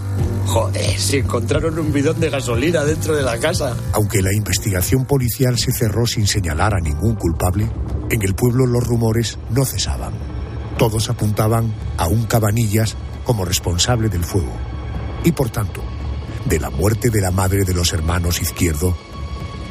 Joder, 0.47 0.99
si 0.99 1.19
encontraron 1.19 1.79
un 1.79 1.93
bidón 1.93 2.19
de 2.19 2.29
gasolina 2.31 2.83
dentro 2.83 3.15
de 3.15 3.23
la 3.23 3.39
casa. 3.39 3.77
Aunque 3.93 4.21
la 4.21 4.33
investigación 4.35 5.05
policial 5.05 5.57
se 5.57 5.71
cerró 5.71 6.05
sin 6.05 6.27
señalar 6.27 6.73
a 6.73 6.81
ningún 6.81 7.15
culpable, 7.15 7.71
en 8.09 8.21
el 8.23 8.35
pueblo 8.35 8.65
los 8.65 8.85
rumores 8.85 9.39
no 9.51 9.63
cesaban. 9.63 10.11
Todos 10.77 11.09
apuntaban 11.09 11.73
a 11.97 12.07
un 12.07 12.25
Cabanillas 12.25 12.97
como 13.23 13.45
responsable 13.45 14.09
del 14.09 14.25
fuego 14.25 14.51
y, 15.23 15.31
por 15.31 15.49
tanto, 15.49 15.81
de 16.43 16.59
la 16.59 16.69
muerte 16.69 17.09
de 17.09 17.21
la 17.21 17.31
madre 17.31 17.63
de 17.63 17.73
los 17.73 17.93
hermanos 17.93 18.41
Izquierdo, 18.41 18.97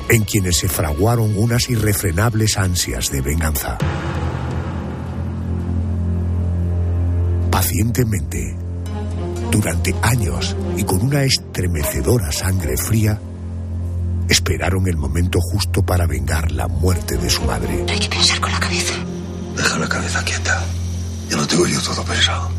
en 0.09 0.25
quienes 0.25 0.59
se 0.59 0.69
fraguaron 0.69 1.37
unas 1.37 1.69
irrefrenables 1.71 2.57
ansias 2.59 3.11
de 3.11 3.21
venganza. 3.21 3.79
Pacientemente, 7.51 8.57
durante 9.51 9.95
años 10.03 10.57
y 10.77 10.85
con 10.85 11.03
una 11.03 11.23
estremecedora 11.23 12.33
sangre 12.33 12.77
fría, 12.77 13.19
esperaron 14.29 14.89
el 14.89 14.97
momento 14.97 15.39
justo 15.41 15.83
para 15.83 16.07
vengar 16.07 16.51
la 16.53 16.69
muerte 16.69 17.17
de 17.17 17.29
su 17.29 17.43
madre. 17.43 17.85
Hay 17.89 17.99
que 17.99 18.09
pensar 18.09 18.41
con 18.41 18.51
la 18.51 18.61
cabeza. 18.61 18.95
Deja 19.57 19.79
la 19.79 19.89
cabeza 19.89 20.25
quieta. 20.25 20.65
Ya 21.29 21.37
lo 21.37 21.47
tengo 21.47 21.67
yo 21.67 21.81
todo 21.81 22.05
pensado. 22.05 22.51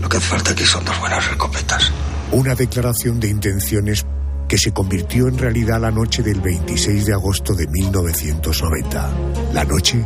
Lo 0.00 0.08
que 0.08 0.16
hace 0.18 0.26
falta 0.26 0.52
aquí 0.52 0.64
son 0.64 0.84
dos 0.84 0.98
buenas 1.00 1.26
escopetas. 1.28 1.90
Una 2.32 2.54
declaración 2.54 3.18
de 3.20 3.28
intenciones 3.28 4.04
que 4.48 4.58
se 4.58 4.72
convirtió 4.72 5.28
en 5.28 5.38
realidad 5.38 5.80
la 5.80 5.90
noche 5.90 6.22
del 6.22 6.40
26 6.40 7.06
de 7.06 7.12
agosto 7.12 7.54
de 7.54 7.66
1990, 7.66 9.10
la 9.52 9.64
noche 9.64 10.04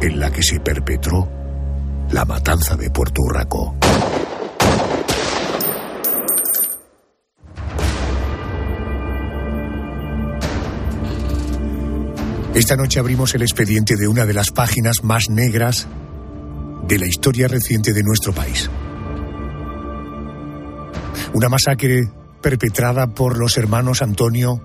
en 0.00 0.20
la 0.20 0.30
que 0.30 0.42
se 0.42 0.60
perpetró 0.60 1.28
la 2.10 2.24
matanza 2.24 2.76
de 2.76 2.90
Puerto 2.90 3.22
Urraco. 3.22 3.76
Esta 12.54 12.76
noche 12.76 13.00
abrimos 13.00 13.34
el 13.34 13.42
expediente 13.42 13.96
de 13.96 14.06
una 14.06 14.26
de 14.26 14.34
las 14.34 14.50
páginas 14.50 15.02
más 15.02 15.30
negras 15.30 15.88
de 16.86 16.98
la 16.98 17.06
historia 17.06 17.48
reciente 17.48 17.94
de 17.94 18.02
nuestro 18.02 18.34
país. 18.34 18.68
Una 21.32 21.48
masacre 21.48 22.02
perpetrada 22.42 23.06
por 23.06 23.38
los 23.38 23.56
hermanos 23.56 24.02
Antonio 24.02 24.60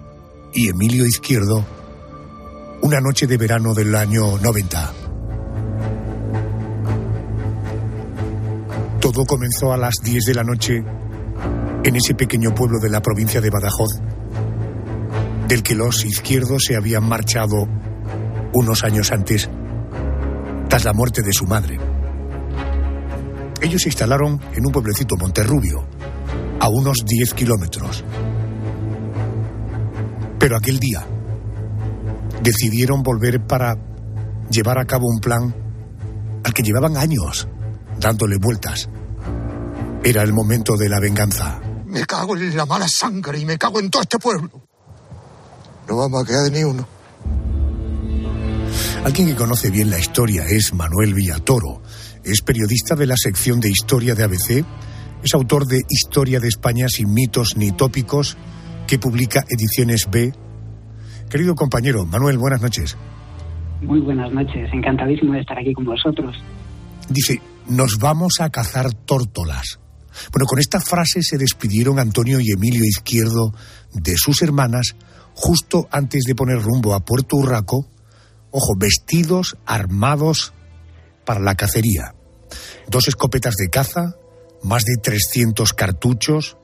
y 0.53 0.69
Emilio 0.69 1.05
Izquierdo 1.05 1.63
una 2.81 3.00
noche 3.00 3.27
de 3.27 3.38
verano 3.38 3.74
del 3.74 3.96
año 3.96 4.38
90. 4.38 4.93
Todo 9.00 9.25
comenzó 9.25 9.74
a 9.74 9.77
las 9.77 9.96
10 10.03 10.25
de 10.25 10.34
la 10.34 10.43
noche 10.43 10.84
en 11.84 11.96
ese 11.96 12.13
pequeño 12.13 12.53
pueblo 12.53 12.79
de 12.79 12.89
la 12.89 13.01
provincia 13.01 13.41
de 13.41 13.50
Badajoz, 13.50 14.00
del 15.48 15.63
que 15.63 15.75
los 15.75 16.05
izquierdos 16.05 16.63
se 16.65 16.75
habían 16.75 17.07
marchado 17.07 17.67
unos 18.53 18.84
años 18.84 19.12
antes, 19.12 19.50
tras 20.67 20.84
la 20.84 20.93
muerte 20.93 21.22
de 21.22 21.34
su 21.34 21.46
madre. 21.46 21.79
Ellos 23.62 23.81
se 23.81 23.89
instalaron 23.89 24.39
en 24.53 24.65
un 24.65 24.72
pueblecito 24.72 25.15
Monterrubio, 25.17 25.88
a 26.67 26.69
unos 26.69 26.97
10 27.05 27.33
kilómetros. 27.33 28.03
Pero 30.38 30.57
aquel 30.57 30.79
día 30.79 31.07
decidieron 32.43 33.03
volver 33.03 33.47
para 33.47 33.77
llevar 34.50 34.77
a 34.77 34.83
cabo 34.83 35.07
un 35.07 35.19
plan 35.19 35.55
al 36.43 36.53
que 36.53 36.63
llevaban 36.63 36.97
años 36.97 37.47
dándole 37.97 38.36
vueltas. 38.38 38.89
Era 40.03 40.24
el 40.24 40.33
momento 40.33 40.75
de 40.75 40.89
la 40.89 41.00
venganza. 41.00 41.62
Me 41.86 42.05
cago 42.05 42.36
en 42.36 42.57
la 42.57 42.65
mala 42.65 42.88
sangre 42.89 43.39
y 43.39 43.45
me 43.45 43.57
cago 43.57 43.79
en 43.79 43.89
todo 43.89 44.01
este 44.01 44.19
pueblo. 44.19 44.50
No 45.88 45.95
vamos 45.95 46.21
a 46.21 46.27
quedar 46.27 46.51
ni 46.51 46.65
uno. 46.65 46.86
Alguien 49.05 49.29
que 49.29 49.36
conoce 49.36 49.69
bien 49.69 49.89
la 49.89 50.00
historia 50.00 50.45
es 50.45 50.74
Manuel 50.74 51.13
Villatoro. 51.13 51.81
Es 52.25 52.41
periodista 52.41 52.93
de 52.95 53.07
la 53.07 53.15
sección 53.15 53.62
de 53.62 53.69
historia 53.69 54.15
de 54.15 54.24
ABC. 54.25 54.65
Es 55.24 55.33
autor 55.33 55.65
de 55.65 55.81
Historia 55.89 56.39
de 56.39 56.47
España 56.47 56.88
sin 56.88 57.13
mitos 57.13 57.57
ni 57.57 57.71
tópicos, 57.71 58.38
que 58.88 59.00
publica 59.00 59.43
Ediciones 59.50 60.07
B. 60.09 60.31
Querido 61.29 61.55
compañero, 61.55 62.05
Manuel, 62.05 62.38
buenas 62.38 62.62
noches. 62.62 62.97
Muy 63.81 64.00
buenas 64.00 64.31
noches, 64.31 64.69
encantadísimo 64.71 65.33
de 65.33 65.41
estar 65.41 65.57
aquí 65.57 65.74
con 65.74 65.86
vosotros. 65.86 66.36
Dice, 67.09 67.41
nos 67.67 67.97
vamos 68.00 68.39
a 68.39 68.50
cazar 68.50 68.93
tórtolas. 68.93 69.79
Bueno, 70.31 70.45
con 70.45 70.59
esta 70.59 70.79
frase 70.79 71.21
se 71.21 71.38
despidieron 71.38 72.00
Antonio 72.00 72.39
y 72.39 72.51
Emilio 72.51 72.83
Izquierdo 72.83 73.53
de 73.93 74.15
sus 74.15 74.41
hermanas 74.41 74.95
justo 75.33 75.88
antes 75.91 76.24
de 76.24 76.33
poner 76.33 76.59
rumbo 76.59 76.93
a 76.93 77.05
Puerto 77.05 77.36
Urraco, 77.36 77.88
ojo, 78.51 78.74
vestidos, 78.77 79.57
armados 79.65 80.53
para 81.25 81.39
la 81.39 81.55
cacería. 81.55 82.15
Dos 82.88 83.07
escopetas 83.07 83.55
de 83.55 83.69
caza, 83.69 84.15
más 84.67 84.83
de 84.83 85.01
300 85.01 85.74
cartuchos. 85.74 86.57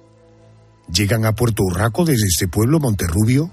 Llegan 0.92 1.26
a 1.26 1.34
Puerto 1.34 1.64
Urraco 1.64 2.06
desde 2.06 2.28
este 2.28 2.48
pueblo, 2.48 2.80
Monterrubio. 2.80 3.50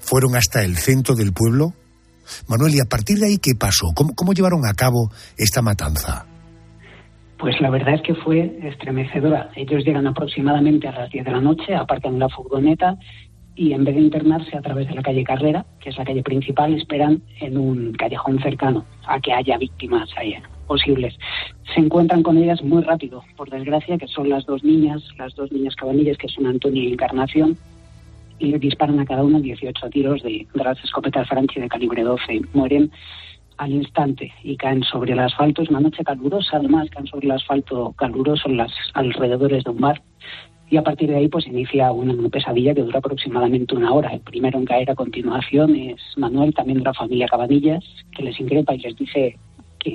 Fueron 0.00 0.34
hasta 0.34 0.64
el 0.64 0.76
centro 0.76 1.14
del 1.14 1.32
pueblo. 1.32 1.72
Manuel, 2.48 2.74
¿y 2.74 2.80
a 2.80 2.84
partir 2.84 3.18
de 3.18 3.26
ahí 3.26 3.38
qué 3.38 3.52
pasó? 3.58 3.92
¿Cómo, 3.94 4.14
cómo 4.14 4.32
llevaron 4.32 4.66
a 4.66 4.74
cabo 4.74 5.10
esta 5.38 5.62
matanza? 5.62 6.26
Pues 7.38 7.54
la 7.60 7.70
verdad 7.70 7.94
es 7.94 8.02
que 8.02 8.14
fue 8.14 8.58
estremecedora. 8.62 9.50
Ellos 9.54 9.84
llegan 9.84 10.06
aproximadamente 10.06 10.88
a 10.88 10.92
las 10.92 11.10
10 11.10 11.24
de 11.24 11.30
la 11.30 11.40
noche, 11.40 11.74
aparcan 11.74 12.18
la 12.18 12.28
furgoneta 12.28 12.96
y 13.54 13.72
en 13.72 13.84
vez 13.84 13.94
de 13.94 14.02
internarse 14.02 14.56
a 14.56 14.62
través 14.62 14.88
de 14.88 14.94
la 14.94 15.02
calle 15.02 15.22
Carrera, 15.22 15.64
que 15.80 15.90
es 15.90 15.98
la 15.98 16.04
calle 16.04 16.22
principal, 16.22 16.74
esperan 16.74 17.22
en 17.40 17.56
un 17.56 17.92
callejón 17.92 18.40
cercano 18.42 18.84
a 19.06 19.20
que 19.20 19.32
haya 19.32 19.56
víctimas 19.58 20.08
ahí 20.16 20.34
posibles. 20.66 21.16
Se 21.74 21.80
encuentran 21.80 22.22
con 22.22 22.36
ellas 22.36 22.62
muy 22.62 22.82
rápido, 22.82 23.22
por 23.36 23.50
desgracia, 23.50 23.98
que 23.98 24.06
son 24.08 24.28
las 24.28 24.44
dos 24.46 24.62
niñas, 24.62 25.02
las 25.18 25.34
dos 25.34 25.50
niñas 25.52 25.76
cabanillas, 25.76 26.18
que 26.18 26.28
son 26.28 26.46
Antonia 26.46 26.82
y 26.82 26.92
Encarnación, 26.92 27.56
y 28.38 28.46
le 28.46 28.58
disparan 28.58 29.00
a 29.00 29.06
cada 29.06 29.24
una 29.24 29.40
18 29.40 29.88
tiros 29.90 30.22
de, 30.22 30.46
de 30.52 30.64
las 30.64 30.82
escopetas 30.84 31.28
Franchi 31.28 31.60
de 31.60 31.68
calibre 31.68 32.02
12. 32.02 32.42
Mueren 32.52 32.90
al 33.58 33.72
instante 33.72 34.32
y 34.42 34.56
caen 34.56 34.82
sobre 34.82 35.12
el 35.12 35.18
asfalto. 35.18 35.62
Es 35.62 35.70
una 35.70 35.80
noche 35.80 36.04
calurosa, 36.04 36.58
además, 36.58 36.90
caen 36.90 37.06
sobre 37.06 37.26
el 37.26 37.32
asfalto 37.32 37.94
caluroso 37.96 38.48
en 38.48 38.58
los 38.58 38.72
alrededores 38.94 39.64
de 39.64 39.70
un 39.70 39.80
bar. 39.80 40.02
Y 40.68 40.76
a 40.76 40.82
partir 40.82 41.08
de 41.08 41.16
ahí, 41.16 41.28
pues 41.28 41.46
inicia 41.46 41.92
una 41.92 42.28
pesadilla 42.28 42.74
que 42.74 42.82
dura 42.82 42.98
aproximadamente 42.98 43.74
una 43.74 43.92
hora. 43.92 44.12
El 44.12 44.20
primero 44.20 44.58
en 44.58 44.64
caer 44.64 44.90
a 44.90 44.96
continuación 44.96 45.76
es 45.76 46.00
Manuel, 46.16 46.52
también 46.54 46.78
de 46.78 46.84
la 46.84 46.94
familia 46.94 47.28
Cabanillas, 47.28 47.84
que 48.16 48.24
les 48.24 48.38
increpa 48.40 48.74
y 48.74 48.78
les 48.78 48.96
dice 48.96 49.38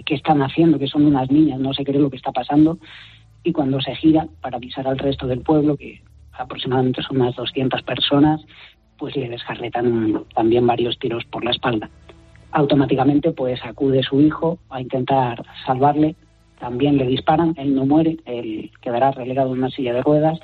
que 0.05 0.15
están 0.15 0.41
haciendo, 0.41 0.79
que 0.79 0.87
son 0.87 1.05
unas 1.05 1.29
niñas, 1.29 1.59
no 1.59 1.73
se 1.73 1.83
cree 1.83 1.99
lo 1.99 2.09
que 2.09 2.17
está 2.17 2.31
pasando. 2.31 2.77
Y 3.43 3.51
cuando 3.51 3.81
se 3.81 3.95
gira 3.95 4.27
para 4.41 4.57
avisar 4.57 4.87
al 4.87 4.97
resto 4.97 5.27
del 5.27 5.41
pueblo, 5.41 5.75
que 5.77 6.01
aproximadamente 6.33 7.01
son 7.01 7.21
unas 7.21 7.35
200 7.35 7.81
personas, 7.83 8.41
pues 8.97 9.15
le 9.15 9.29
desjarretan 9.29 10.25
también 10.33 10.65
varios 10.65 10.97
tiros 10.99 11.25
por 11.25 11.43
la 11.43 11.51
espalda 11.51 11.89
automáticamente 12.51 13.31
pues 13.31 13.63
acude 13.63 14.03
su 14.03 14.21
hijo 14.21 14.59
a 14.69 14.81
intentar 14.81 15.43
salvarle, 15.65 16.15
también 16.59 16.97
le 16.97 17.07
disparan, 17.07 17.55
él 17.57 17.73
no 17.73 17.85
muere, 17.85 18.17
él 18.25 18.71
quedará 18.81 19.11
relegado 19.11 19.53
en 19.53 19.59
una 19.59 19.69
silla 19.69 19.93
de 19.93 20.03
ruedas 20.03 20.39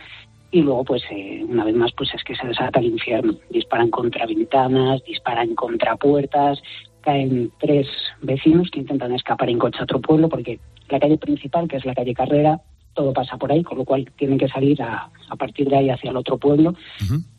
y 0.50 0.62
luego 0.62 0.86
pues 0.86 1.04
eh, 1.12 1.46
una 1.48 1.66
vez 1.66 1.76
más 1.76 1.92
pues 1.92 2.14
es 2.14 2.24
que 2.24 2.36
se 2.36 2.48
desata 2.48 2.80
el 2.80 2.88
infierno, 2.88 3.34
disparan 3.50 3.90
contra 3.90 4.26
ventanas, 4.26 5.04
disparan 5.04 5.54
contra 5.56 5.98
puertas, 5.98 6.62
caen 7.08 7.52
tres 7.58 7.88
vecinos 8.22 8.70
que 8.70 8.82
intentan 8.82 9.14
escapar 9.14 9.50
en 9.50 9.58
coche 9.58 9.80
a 9.80 9.84
otro 9.84 10.02
pueblo 10.02 10.28
porque 10.28 10.60
la 10.90 11.00
calle 11.00 11.18
principal, 11.18 11.68
que 11.68 11.78
es 11.78 11.86
la 11.86 11.96
calle 11.96 12.14
Carrera, 12.14 12.60
todo 12.94 13.14
pasa 13.14 13.38
por 13.38 13.50
ahí, 13.52 13.64
con 13.64 13.78
lo 13.78 13.86
cual 13.86 14.12
tienen 14.18 14.38
que 14.38 14.50
salir 14.50 14.82
a, 14.82 15.10
a 15.30 15.36
partir 15.36 15.70
de 15.70 15.78
ahí 15.78 15.90
hacia 15.90 16.10
el 16.10 16.18
otro 16.18 16.38
pueblo 16.38 16.74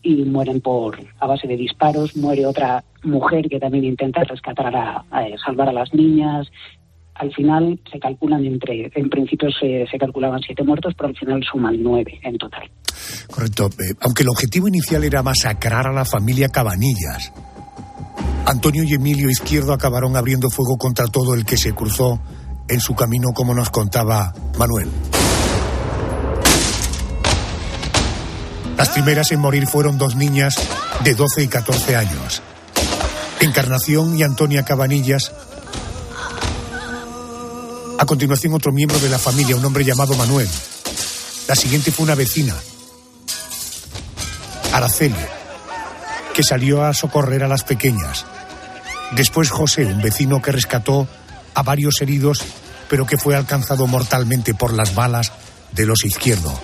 y 0.02 0.14
mueren 0.25 0.60
por 0.60 0.96
a 1.18 1.26
base 1.26 1.46
de 1.46 1.56
disparos. 1.56 2.16
Muere 2.16 2.46
otra 2.46 2.82
mujer 3.02 3.48
que 3.50 3.58
también 3.58 3.84
intenta 3.84 4.22
rescatar 4.25 4.75
a, 4.75 5.04
a 5.10 5.26
salvar 5.44 5.68
a 5.68 5.72
las 5.72 5.92
niñas. 5.92 6.46
Al 7.14 7.34
final 7.34 7.78
se 7.90 7.98
calculan 7.98 8.46
entre, 8.46 8.90
en 8.94 9.10
principio 9.10 9.50
se, 9.50 9.84
se 9.90 9.98
calculaban 9.98 10.40
siete 10.46 10.62
muertos, 10.62 10.94
pero 10.96 11.08
al 11.08 11.16
final 11.16 11.42
suman 11.42 11.76
nueve 11.82 12.18
en 12.22 12.38
total. 12.38 12.70
Correcto. 13.28 13.66
Eh, 13.66 13.94
aunque 14.00 14.22
el 14.22 14.28
objetivo 14.28 14.68
inicial 14.68 15.02
era 15.02 15.22
masacrar 15.22 15.88
a 15.88 15.92
la 15.92 16.04
familia 16.04 16.48
Cabanillas, 16.48 17.32
Antonio 18.49 18.83
y 18.83 18.95
Emilio 18.95 19.28
Izquierdo 19.28 19.75
acabaron 19.75 20.17
abriendo 20.17 20.49
fuego 20.49 20.78
contra 20.78 21.07
todo 21.07 21.35
el 21.35 21.45
que 21.45 21.59
se 21.59 21.75
cruzó 21.75 22.19
en 22.67 22.81
su 22.81 22.95
camino, 22.95 23.35
como 23.35 23.52
nos 23.52 23.69
contaba 23.69 24.33
Manuel. 24.57 24.88
Las 28.78 28.88
primeras 28.88 29.33
en 29.33 29.40
morir 29.40 29.67
fueron 29.67 29.99
dos 29.99 30.17
niñas 30.17 30.57
de 31.05 31.14
12 31.14 31.43
y 31.43 31.49
14 31.49 31.97
años. 31.97 32.40
Encarnación 33.40 34.17
y 34.19 34.23
Antonia 34.23 34.64
Cabanillas. 34.64 35.31
A 37.99 38.07
continuación 38.07 38.55
otro 38.55 38.73
miembro 38.73 38.99
de 38.99 39.11
la 39.11 39.19
familia, 39.19 39.57
un 39.57 39.64
hombre 39.67 39.85
llamado 39.85 40.14
Manuel. 40.14 40.49
La 41.49 41.55
siguiente 41.55 41.93
fue 41.93 42.05
una 42.05 42.14
vecina, 42.14 42.55
Araceli, 44.73 45.17
que 46.33 46.43
salió 46.43 46.83
a 46.83 46.95
socorrer 46.95 47.45
a 47.45 47.49
las 47.49 47.62
pequeñas. 47.62 48.25
Después 49.12 49.50
José, 49.50 49.86
un 49.86 50.02
vecino 50.02 50.42
que 50.42 50.52
rescató 50.52 51.08
a 51.54 51.62
varios 51.62 52.00
heridos, 52.02 52.44
pero 52.88 53.06
que 53.06 53.16
fue 53.16 53.36
alcanzado 53.36 53.86
mortalmente 53.86 54.54
por 54.54 54.72
las 54.72 54.94
balas 54.94 55.32
de 55.72 55.86
los 55.86 56.04
izquierdos. 56.04 56.54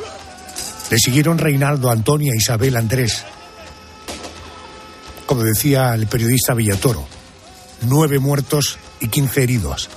Le 0.91 0.99
siguieron 0.99 1.39
Reinaldo, 1.39 1.91
Antonia, 1.91 2.33
Isabel, 2.37 2.77
Andrés. 2.77 3.25
Como 5.27 5.43
decía 5.43 5.95
el 5.95 6.07
periodista 6.07 6.53
Villatoro, 6.53 7.07
nueve 7.83 8.19
muertos 8.19 8.79
y 9.01 9.09
quince 9.09 9.43
heridos. 9.43 9.89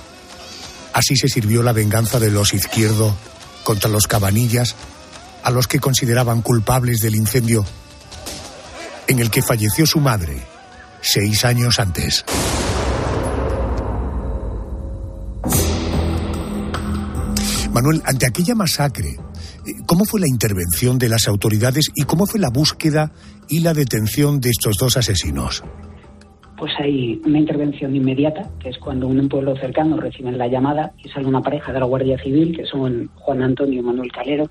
Así 0.94 1.16
se 1.16 1.28
sirvió 1.28 1.62
la 1.62 1.72
venganza 1.72 2.18
de 2.18 2.30
los 2.30 2.54
izquierdo 2.54 3.14
contra 3.62 3.90
los 3.90 4.06
cabanillas, 4.06 4.74
a 5.44 5.50
los 5.50 5.68
que 5.68 5.78
consideraban 5.78 6.40
culpables 6.40 7.00
del 7.00 7.14
incendio 7.14 7.64
en 9.06 9.18
el 9.18 9.30
que 9.30 9.42
falleció 9.42 9.86
su 9.86 10.00
madre 10.00 10.57
seis 11.08 11.44
años 11.44 11.80
antes. 11.80 12.24
Manuel, 17.72 18.02
ante 18.04 18.26
aquella 18.26 18.54
masacre, 18.54 19.16
¿cómo 19.86 20.04
fue 20.04 20.20
la 20.20 20.28
intervención 20.28 20.98
de 20.98 21.08
las 21.08 21.26
autoridades 21.28 21.90
y 21.94 22.02
cómo 22.02 22.26
fue 22.26 22.40
la 22.40 22.50
búsqueda 22.50 23.12
y 23.48 23.60
la 23.60 23.72
detención 23.72 24.40
de 24.40 24.50
estos 24.50 24.76
dos 24.76 24.96
asesinos? 24.96 25.62
Pues 26.58 26.72
hay 26.78 27.22
una 27.24 27.38
intervención 27.38 27.94
inmediata, 27.94 28.50
que 28.58 28.68
es 28.70 28.78
cuando 28.78 29.06
un 29.06 29.28
pueblo 29.28 29.56
cercano 29.56 29.96
reciben 29.96 30.36
la 30.36 30.48
llamada 30.48 30.92
y 31.02 31.08
sale 31.08 31.26
una 31.26 31.40
pareja 31.40 31.72
de 31.72 31.80
la 31.80 31.86
Guardia 31.86 32.18
Civil, 32.18 32.54
que 32.54 32.66
son 32.66 33.10
Juan 33.14 33.42
Antonio 33.42 33.80
y 33.80 33.82
Manuel 33.82 34.12
Calero, 34.12 34.50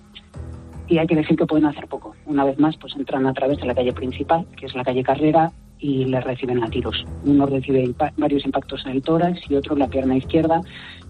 y 0.87 0.97
hay 0.97 1.05
que 1.05 1.15
decir 1.15 1.35
que 1.35 1.45
pueden 1.45 1.65
hacer 1.65 1.87
poco. 1.87 2.15
Una 2.25 2.45
vez 2.45 2.57
más, 2.57 2.77
pues 2.77 2.93
entran 2.95 3.27
a 3.27 3.33
través 3.33 3.59
de 3.59 3.65
la 3.65 3.75
calle 3.75 3.93
principal, 3.93 4.47
que 4.57 4.67
es 4.67 4.73
la 4.73 4.85
calle 4.85 5.03
Carrera, 5.03 5.51
y 5.79 6.05
les 6.05 6.23
reciben 6.23 6.63
a 6.63 6.69
tiros. 6.69 6.95
Uno 7.25 7.45
recibe 7.45 7.83
impa 7.83 8.11
varios 8.17 8.45
impactos 8.45 8.81
en 8.85 8.93
el 8.93 9.01
tórax 9.01 9.39
y 9.49 9.55
otro 9.55 9.73
en 9.73 9.79
la 9.79 9.87
pierna 9.87 10.17
izquierda, 10.17 10.61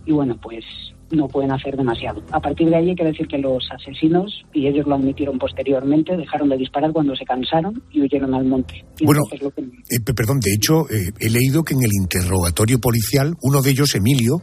y 0.05 0.11
bueno, 0.11 0.37
pues 0.41 0.63
no 1.11 1.27
pueden 1.27 1.51
hacer 1.51 1.75
demasiado. 1.77 2.21
A 2.31 2.39
partir 2.39 2.69
de 2.69 2.75
ahí 2.75 2.89
hay 2.89 2.95
que 2.95 3.03
decir 3.03 3.27
que 3.27 3.37
los 3.37 3.63
asesinos, 3.71 4.45
y 4.53 4.67
ellos 4.67 4.85
lo 4.87 4.95
admitieron 4.95 5.37
posteriormente, 5.39 6.17
dejaron 6.17 6.49
de 6.49 6.57
disparar 6.57 6.91
cuando 6.91 7.15
se 7.15 7.25
cansaron 7.25 7.81
y 7.91 8.01
huyeron 8.01 8.33
al 8.33 8.45
monte. 8.45 8.85
Y 8.99 9.05
bueno, 9.05 9.21
lo 9.41 9.51
que... 9.51 9.61
eh, 9.61 10.13
perdón, 10.15 10.39
de 10.39 10.53
hecho, 10.53 10.89
eh, 10.89 11.11
he 11.19 11.29
leído 11.29 11.63
que 11.63 11.73
en 11.73 11.83
el 11.83 11.91
interrogatorio 11.93 12.79
policial, 12.79 13.35
uno 13.41 13.61
de 13.61 13.71
ellos, 13.71 13.95
Emilio, 13.95 14.41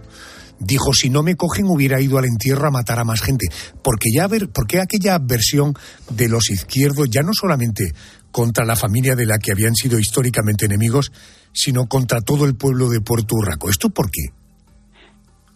dijo 0.59 0.93
si 0.93 1.11
no 1.11 1.23
me 1.23 1.35
cogen 1.35 1.67
hubiera 1.67 2.01
ido 2.01 2.17
al 2.17 2.25
entierro 2.27 2.69
a 2.69 2.71
matar 2.71 3.01
a 3.01 3.05
más 3.05 3.21
gente 3.21 3.47
porque 3.83 4.09
ya 4.15 4.29
ver 4.29 4.51
porque 4.51 4.81
aquella 4.81 5.19
versión 5.19 5.75
de 6.11 6.29
los 6.29 6.49
izquierdos 6.49 7.11
ya 7.11 7.23
no 7.23 7.33
solamente 7.33 7.93
contra 8.35 8.65
la 8.65 8.75
familia 8.75 9.15
de 9.15 9.27
la 9.27 9.39
que 9.39 9.53
habían 9.53 9.77
sido 9.77 9.97
históricamente 9.97 10.65
enemigos 10.65 11.13
sino 11.53 11.87
contra 11.87 12.21
todo 12.21 12.47
el 12.47 12.57
pueblo 12.57 12.89
de 12.91 13.01
Puerto 13.01 13.37
Urraco. 13.37 13.71
Esto 13.71 13.91
por 13.91 14.11
qué 14.11 14.33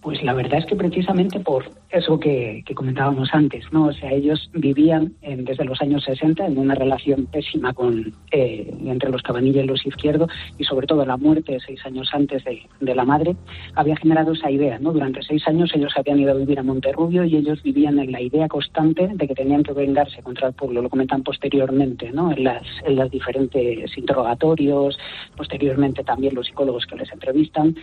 pues 0.09 0.23
la 0.23 0.33
verdad 0.33 0.61
es 0.61 0.64
que 0.64 0.75
precisamente 0.75 1.38
por 1.38 1.71
eso 1.90 2.18
que, 2.18 2.64
comentábamos 2.75 3.29
antes, 3.35 3.71
¿no? 3.73 3.88
O 3.88 3.92
sea, 3.92 4.11
ellos 4.11 4.49
vivían 4.55 5.12
en, 5.21 5.44
desde 5.44 5.66
los 5.66 5.83
años 5.83 6.03
60 6.05 6.47
en 6.47 6.57
una 6.57 6.75
relación 6.75 7.27
pésima 7.27 7.75
con 7.75 8.14
eh, 8.31 8.75
entre 8.87 9.11
los 9.11 9.21
cabanillas 9.21 9.64
y 9.64 9.66
los 9.66 9.85
izquierdos 9.85 10.31
y 10.57 10.64
sobre 10.64 10.87
todo 10.87 11.05
la 11.05 11.18
muerte 11.18 11.59
seis 11.61 11.85
años 11.85 12.09
antes 12.14 12.42
de, 12.44 12.62
de, 12.81 12.94
la 12.94 13.05
madre 13.05 13.37
había 13.75 13.97
generado 13.97 14.33
esa 14.33 14.51
idea, 14.51 14.79
¿no? 14.79 14.94
Durante 14.94 15.21
seis 15.23 15.47
años 15.47 15.73
ellos 15.75 15.92
habían 15.94 16.21
ido 16.21 16.33
a 16.33 16.37
vivir 16.37 16.59
a 16.59 16.62
Monterrubio 16.62 17.25
y 17.25 17.37
ellos 17.37 17.62
vivían 17.62 17.99
en 17.99 18.11
la 18.11 18.23
idea 18.23 18.49
constante 18.49 19.11
de 19.12 19.29
que 19.29 19.35
tenían 19.35 19.62
que 19.62 19.75
vengarse 19.75 20.23
contra 20.23 20.49
el 20.49 20.55
pueblo. 20.55 20.81
Lo 20.81 20.88
comentan 20.88 21.23
posteriormente, 21.23 22.12
¿no? 22.12 22.33
En 22.33 22.44
las, 22.44 22.62
en 22.87 22.97
las 22.97 23.11
diferentes 23.11 23.99
interrogatorios, 23.99 24.99
posteriormente 25.37 26.03
también 26.03 26.35
los 26.35 26.47
psicólogos 26.47 26.87
que 26.87 26.97
les 26.97 27.12
entrevistan 27.12 27.77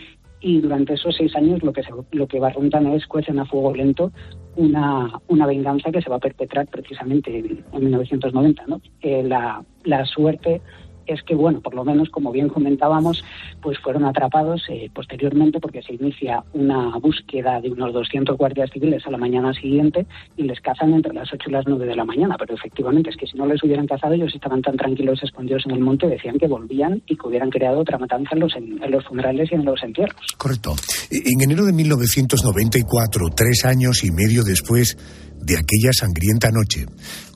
y 0.46 0.60
durante 0.60 0.94
esos 0.94 1.16
seis 1.16 1.34
años 1.34 1.60
lo 1.64 1.72
que 1.72 1.82
se, 1.82 1.90
lo 2.12 2.28
que 2.28 2.38
barruntan 2.38 2.86
es 2.86 3.04
cuecen 3.08 3.40
a 3.40 3.46
fuego 3.46 3.74
lento 3.74 4.12
una, 4.54 5.20
una 5.26 5.44
venganza 5.44 5.90
que 5.90 6.00
se 6.00 6.08
va 6.08 6.16
a 6.16 6.20
perpetrar 6.20 6.68
precisamente 6.68 7.36
en, 7.36 7.64
en 7.72 7.80
1990. 7.80 8.64
¿no? 8.68 8.80
Eh, 9.02 9.24
la, 9.24 9.64
la 9.82 10.06
suerte 10.06 10.60
es 11.06 11.22
que, 11.22 11.34
bueno, 11.34 11.60
por 11.60 11.74
lo 11.74 11.84
menos, 11.84 12.10
como 12.10 12.32
bien 12.32 12.48
comentábamos, 12.48 13.24
pues 13.62 13.78
fueron 13.78 14.04
atrapados 14.04 14.62
eh, 14.68 14.90
posteriormente 14.94 15.60
porque 15.60 15.82
se 15.82 15.94
inicia 15.94 16.44
una 16.52 16.96
búsqueda 16.98 17.60
de 17.60 17.70
unos 17.70 17.92
200 17.92 18.36
guardias 18.36 18.70
civiles 18.72 19.06
a 19.06 19.10
la 19.10 19.18
mañana 19.18 19.52
siguiente 19.54 20.06
y 20.36 20.44
les 20.44 20.60
cazan 20.60 20.94
entre 20.94 21.12
las 21.14 21.32
8 21.32 21.48
y 21.48 21.52
las 21.52 21.64
9 21.66 21.86
de 21.86 21.96
la 21.96 22.04
mañana. 22.04 22.36
Pero 22.38 22.54
efectivamente 22.54 23.10
es 23.10 23.16
que 23.16 23.26
si 23.26 23.36
no 23.36 23.46
les 23.46 23.62
hubieran 23.62 23.86
cazado, 23.86 24.14
ellos 24.14 24.34
estaban 24.34 24.62
tan 24.62 24.76
tranquilos 24.76 25.22
escondidos 25.22 25.64
en 25.66 25.72
el 25.72 25.80
monte, 25.80 26.08
decían 26.08 26.38
que 26.38 26.48
volvían 26.48 27.02
y 27.06 27.16
que 27.16 27.28
hubieran 27.28 27.50
creado 27.50 27.80
otra 27.80 27.98
matanza 27.98 28.30
en 28.32 28.40
los, 28.40 28.56
en, 28.56 28.82
en 28.82 28.90
los 28.90 29.04
funerales 29.04 29.50
y 29.50 29.54
en 29.54 29.64
los 29.64 29.82
entierros. 29.82 30.20
Correcto. 30.36 30.74
En 31.10 31.40
enero 31.40 31.64
de 31.64 31.72
1994, 31.72 33.28
tres 33.34 33.64
años 33.64 34.04
y 34.04 34.10
medio 34.10 34.42
después 34.42 34.96
de 35.40 35.56
aquella 35.56 35.92
sangrienta 35.92 36.50
noche, 36.50 36.86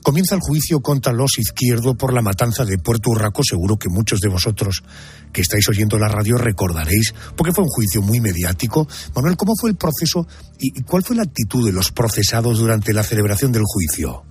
comienza 0.03 0.35
el 0.35 0.41
juicio 0.41 0.81
contra 0.81 1.13
los 1.13 1.37
izquierdo 1.37 1.95
por 1.95 2.13
la 2.13 2.21
matanza 2.21 2.65
de 2.65 2.77
Puerto 2.77 3.11
Urraco. 3.11 3.43
Seguro 3.43 3.77
que 3.77 3.89
muchos 3.89 4.19
de 4.19 4.29
vosotros 4.29 4.83
que 5.31 5.41
estáis 5.41 5.67
oyendo 5.69 5.97
la 5.97 6.07
radio 6.07 6.37
recordaréis, 6.37 7.13
porque 7.35 7.53
fue 7.53 7.63
un 7.63 7.69
juicio 7.69 8.01
muy 8.01 8.19
mediático. 8.19 8.87
Manuel, 9.15 9.37
¿cómo 9.37 9.53
fue 9.59 9.69
el 9.69 9.75
proceso 9.75 10.27
y 10.59 10.81
cuál 10.83 11.03
fue 11.03 11.15
la 11.15 11.23
actitud 11.23 11.65
de 11.65 11.73
los 11.73 11.91
procesados 11.91 12.59
durante 12.59 12.93
la 12.93 13.03
celebración 13.03 13.51
del 13.51 13.63
juicio? 13.65 14.30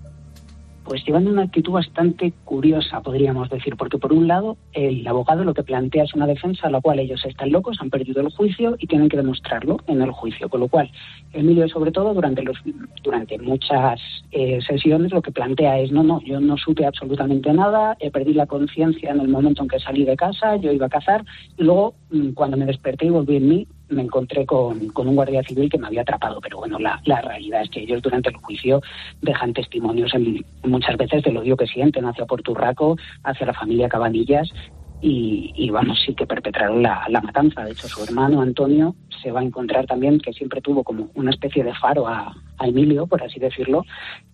Pues 0.90 1.04
llevan 1.04 1.28
una 1.28 1.42
actitud 1.42 1.74
bastante 1.74 2.32
curiosa, 2.44 3.00
podríamos 3.00 3.48
decir, 3.48 3.76
porque 3.76 3.96
por 3.96 4.12
un 4.12 4.26
lado 4.26 4.56
el 4.72 5.06
abogado 5.06 5.44
lo 5.44 5.54
que 5.54 5.62
plantea 5.62 6.02
es 6.02 6.14
una 6.14 6.26
defensa 6.26 6.66
a 6.66 6.70
la 6.70 6.80
cual 6.80 6.98
ellos 6.98 7.24
están 7.24 7.52
locos, 7.52 7.76
han 7.80 7.90
perdido 7.90 8.20
el 8.20 8.32
juicio 8.32 8.74
y 8.76 8.88
tienen 8.88 9.08
que 9.08 9.16
demostrarlo 9.16 9.76
en 9.86 10.02
el 10.02 10.10
juicio, 10.10 10.48
con 10.48 10.58
lo 10.58 10.66
cual 10.66 10.90
Emilio 11.32 11.68
sobre 11.68 11.92
todo 11.92 12.12
durante 12.12 12.42
los 12.42 12.58
durante 13.04 13.38
muchas 13.38 14.00
eh, 14.32 14.58
sesiones 14.66 15.12
lo 15.12 15.22
que 15.22 15.30
plantea 15.30 15.78
es 15.78 15.92
no 15.92 16.02
no 16.02 16.20
yo 16.22 16.40
no 16.40 16.56
supe 16.56 16.84
absolutamente 16.84 17.52
nada, 17.52 17.96
he 18.00 18.10
perdí 18.10 18.34
la 18.34 18.46
conciencia 18.46 19.12
en 19.12 19.20
el 19.20 19.28
momento 19.28 19.62
en 19.62 19.68
que 19.68 19.78
salí 19.78 20.04
de 20.04 20.16
casa, 20.16 20.56
yo 20.56 20.72
iba 20.72 20.86
a 20.86 20.88
cazar 20.88 21.24
y 21.56 21.62
luego 21.62 21.94
mm, 22.10 22.30
cuando 22.30 22.56
me 22.56 22.66
desperté 22.66 23.06
y 23.06 23.10
volví 23.10 23.36
en 23.36 23.48
mí 23.48 23.68
me 23.90 24.02
encontré 24.02 24.46
con, 24.46 24.88
con, 24.88 25.08
un 25.08 25.16
guardia 25.16 25.42
civil 25.42 25.68
que 25.68 25.78
me 25.78 25.86
había 25.86 26.02
atrapado. 26.02 26.40
Pero 26.40 26.58
bueno, 26.58 26.78
la, 26.78 27.00
la 27.04 27.20
realidad 27.20 27.62
es 27.62 27.70
que 27.70 27.80
ellos 27.80 28.02
durante 28.02 28.30
el 28.30 28.36
juicio 28.36 28.80
dejan 29.20 29.52
testimonios 29.52 30.14
en, 30.14 30.44
muchas 30.64 30.96
veces 30.96 31.22
del 31.22 31.36
odio 31.36 31.56
que 31.56 31.66
sienten 31.66 32.06
hacia 32.06 32.26
Porturraco, 32.26 32.96
hacia 33.24 33.46
la 33.46 33.54
familia 33.54 33.88
Cabanillas 33.88 34.50
y, 35.02 35.70
vamos, 35.70 35.98
sí 36.04 36.14
que 36.14 36.26
perpetraron 36.26 36.82
la, 36.82 37.20
matanza. 37.22 37.64
De 37.64 37.72
hecho, 37.72 37.88
su 37.88 38.04
hermano 38.04 38.42
Antonio 38.42 38.94
se 39.22 39.30
va 39.30 39.40
a 39.40 39.44
encontrar 39.44 39.86
también, 39.86 40.18
que 40.18 40.32
siempre 40.32 40.60
tuvo 40.60 40.84
como 40.84 41.10
una 41.14 41.30
especie 41.30 41.64
de 41.64 41.74
faro 41.74 42.06
a, 42.06 42.34
a 42.58 42.66
Emilio, 42.66 43.06
por 43.06 43.22
así 43.22 43.38
decirlo. 43.38 43.84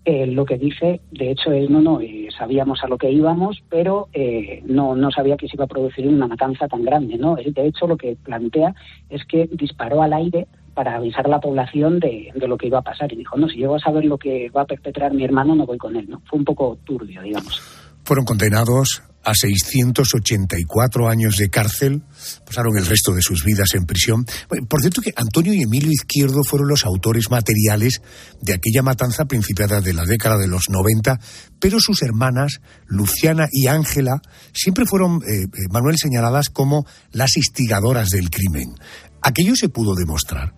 Eh, 0.05 0.27
lo 0.27 0.45
que 0.45 0.59
dice, 0.59 1.01
de 1.11 1.31
hecho, 1.31 1.53
él 1.53 1.71
no, 1.71 1.81
no, 1.81 2.01
eh, 2.01 2.29
sabíamos 2.37 2.83
a 2.83 2.89
lo 2.89 2.99
que 2.99 3.11
íbamos, 3.11 3.63
pero 3.69 4.09
eh, 4.13 4.63
no, 4.67 4.97
no 4.97 5.11
sabía 5.11 5.37
que 5.37 5.49
se 5.49 5.57
iba 5.57 5.65
a 5.65 5.69
producir 5.69 6.07
una 6.09 6.27
matanza 6.27 6.69
tan 6.69 6.85
grande, 6.85 7.17
¿no? 7.17 7.37
Él, 7.37 7.53
de 7.53 7.67
hecho, 7.67 7.87
lo 7.87 7.97
que 7.97 8.17
plantea 8.17 8.75
es 9.09 9.25
que 9.27 9.49
disparó 9.53 10.03
al 10.03 10.13
aire 10.13 10.47
para 10.75 10.97
avisar 10.97 11.27
a 11.27 11.31
la 11.31 11.41
población 11.41 11.99
de, 12.01 12.31
de, 12.35 12.49
lo 12.49 12.59
que 12.59 12.67
iba 12.67 12.79
a 12.79 12.83
pasar. 12.83 13.13
Y 13.13 13.17
dijo, 13.17 13.37
no, 13.37 13.49
si 13.49 13.57
llego 13.57 13.77
a 13.77 13.81
saber 13.81 14.05
lo 14.05 14.19
que 14.19 14.51
va 14.51 14.63
a 14.63 14.67
perpetrar 14.67 15.15
mi 15.15 15.25
hermano, 15.25 15.55
no 15.55 15.65
voy 15.65 15.79
con 15.79 15.97
él, 15.97 16.07
¿no? 16.09 16.21
Fue 16.27 16.39
un 16.39 16.45
poco 16.45 16.79
turbio, 16.85 17.23
digamos. 17.23 17.61
Fueron 18.05 18.25
condenados 18.25 19.03
a 19.27 19.35
684 19.35 21.09
años 21.09 21.37
de 21.37 21.51
cárcel, 21.51 22.03
pasaron 22.47 22.79
el 22.79 22.87
resto 22.87 23.12
de 23.12 23.23
sus 23.23 23.45
vidas 23.45 23.75
en 23.75 23.85
prisión. 23.85 24.25
Por 24.69 24.81
cierto 24.81 25.03
que 25.03 25.12
Antonio 25.17 25.53
y 25.53 25.62
Emilio 25.62 25.91
Izquierdo 25.91 26.45
fueron 26.45 26.69
los 26.69 26.85
autores 26.85 27.29
materiales 27.29 28.03
de 28.41 28.55
aquella 28.55 28.83
matanza 28.83 29.25
principiada 29.25 29.81
de 29.81 29.95
la 29.95 30.05
década 30.05 30.39
de 30.39 30.47
los 30.47 30.71
90, 30.71 31.19
pero 31.59 31.81
sus 31.81 32.03
hermanas, 32.03 32.61
Luciana 32.87 33.49
y 33.51 33.67
Ángela, 33.67 34.23
siempre 34.55 34.87
fueron, 34.87 35.17
eh, 35.27 35.43
eh, 35.43 35.49
Manuel, 35.71 35.97
señaladas 35.99 36.49
como 36.49 36.87
las 37.11 37.37
instigadoras 37.37 38.11
del 38.11 38.31
crimen. 38.31 38.75
¿Aquello 39.23 39.57
se 39.57 39.69
pudo 39.69 39.97
demostrar? 39.97 40.55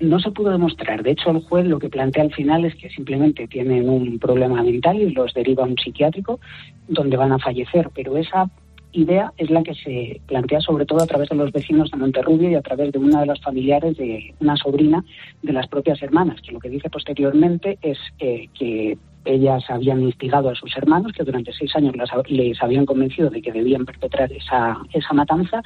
No 0.00 0.18
se 0.20 0.30
pudo 0.30 0.50
demostrar. 0.50 1.02
De 1.02 1.12
hecho, 1.12 1.30
el 1.30 1.42
juez 1.42 1.66
lo 1.66 1.78
que 1.78 1.88
plantea 1.88 2.24
al 2.24 2.34
final 2.34 2.64
es 2.64 2.74
que 2.76 2.90
simplemente 2.90 3.48
tienen 3.48 3.88
un 3.88 4.18
problema 4.18 4.62
mental 4.62 4.96
y 4.96 5.10
los 5.10 5.32
deriva 5.34 5.64
a 5.64 5.66
un 5.66 5.76
psiquiátrico 5.76 6.40
donde 6.88 7.16
van 7.16 7.32
a 7.32 7.38
fallecer. 7.38 7.90
Pero 7.94 8.16
esa 8.16 8.50
idea 8.92 9.32
es 9.36 9.50
la 9.50 9.62
que 9.62 9.74
se 9.74 10.20
plantea 10.26 10.60
sobre 10.60 10.86
todo 10.86 11.02
a 11.02 11.06
través 11.06 11.28
de 11.28 11.36
los 11.36 11.52
vecinos 11.52 11.90
de 11.90 11.98
Monterrubio 11.98 12.50
y 12.50 12.54
a 12.54 12.62
través 12.62 12.92
de 12.92 12.98
una 12.98 13.20
de 13.20 13.26
las 13.26 13.40
familiares 13.40 13.96
de 13.96 14.34
una 14.40 14.56
sobrina 14.56 15.04
de 15.42 15.52
las 15.52 15.66
propias 15.68 16.02
hermanas, 16.02 16.40
que 16.40 16.52
lo 16.52 16.60
que 16.60 16.70
dice 16.70 16.90
posteriormente 16.90 17.78
es 17.82 17.98
eh, 18.18 18.48
que 18.58 18.96
ellas 19.26 19.64
habían 19.68 20.02
instigado 20.02 20.48
a 20.48 20.54
sus 20.54 20.76
hermanos, 20.76 21.12
que 21.12 21.24
durante 21.24 21.52
seis 21.52 21.74
años 21.76 21.94
les 22.28 22.62
habían 22.62 22.86
convencido 22.86 23.28
de 23.28 23.42
que 23.42 23.52
debían 23.52 23.84
perpetrar 23.84 24.32
esa, 24.32 24.78
esa 24.92 25.12
matanza 25.12 25.62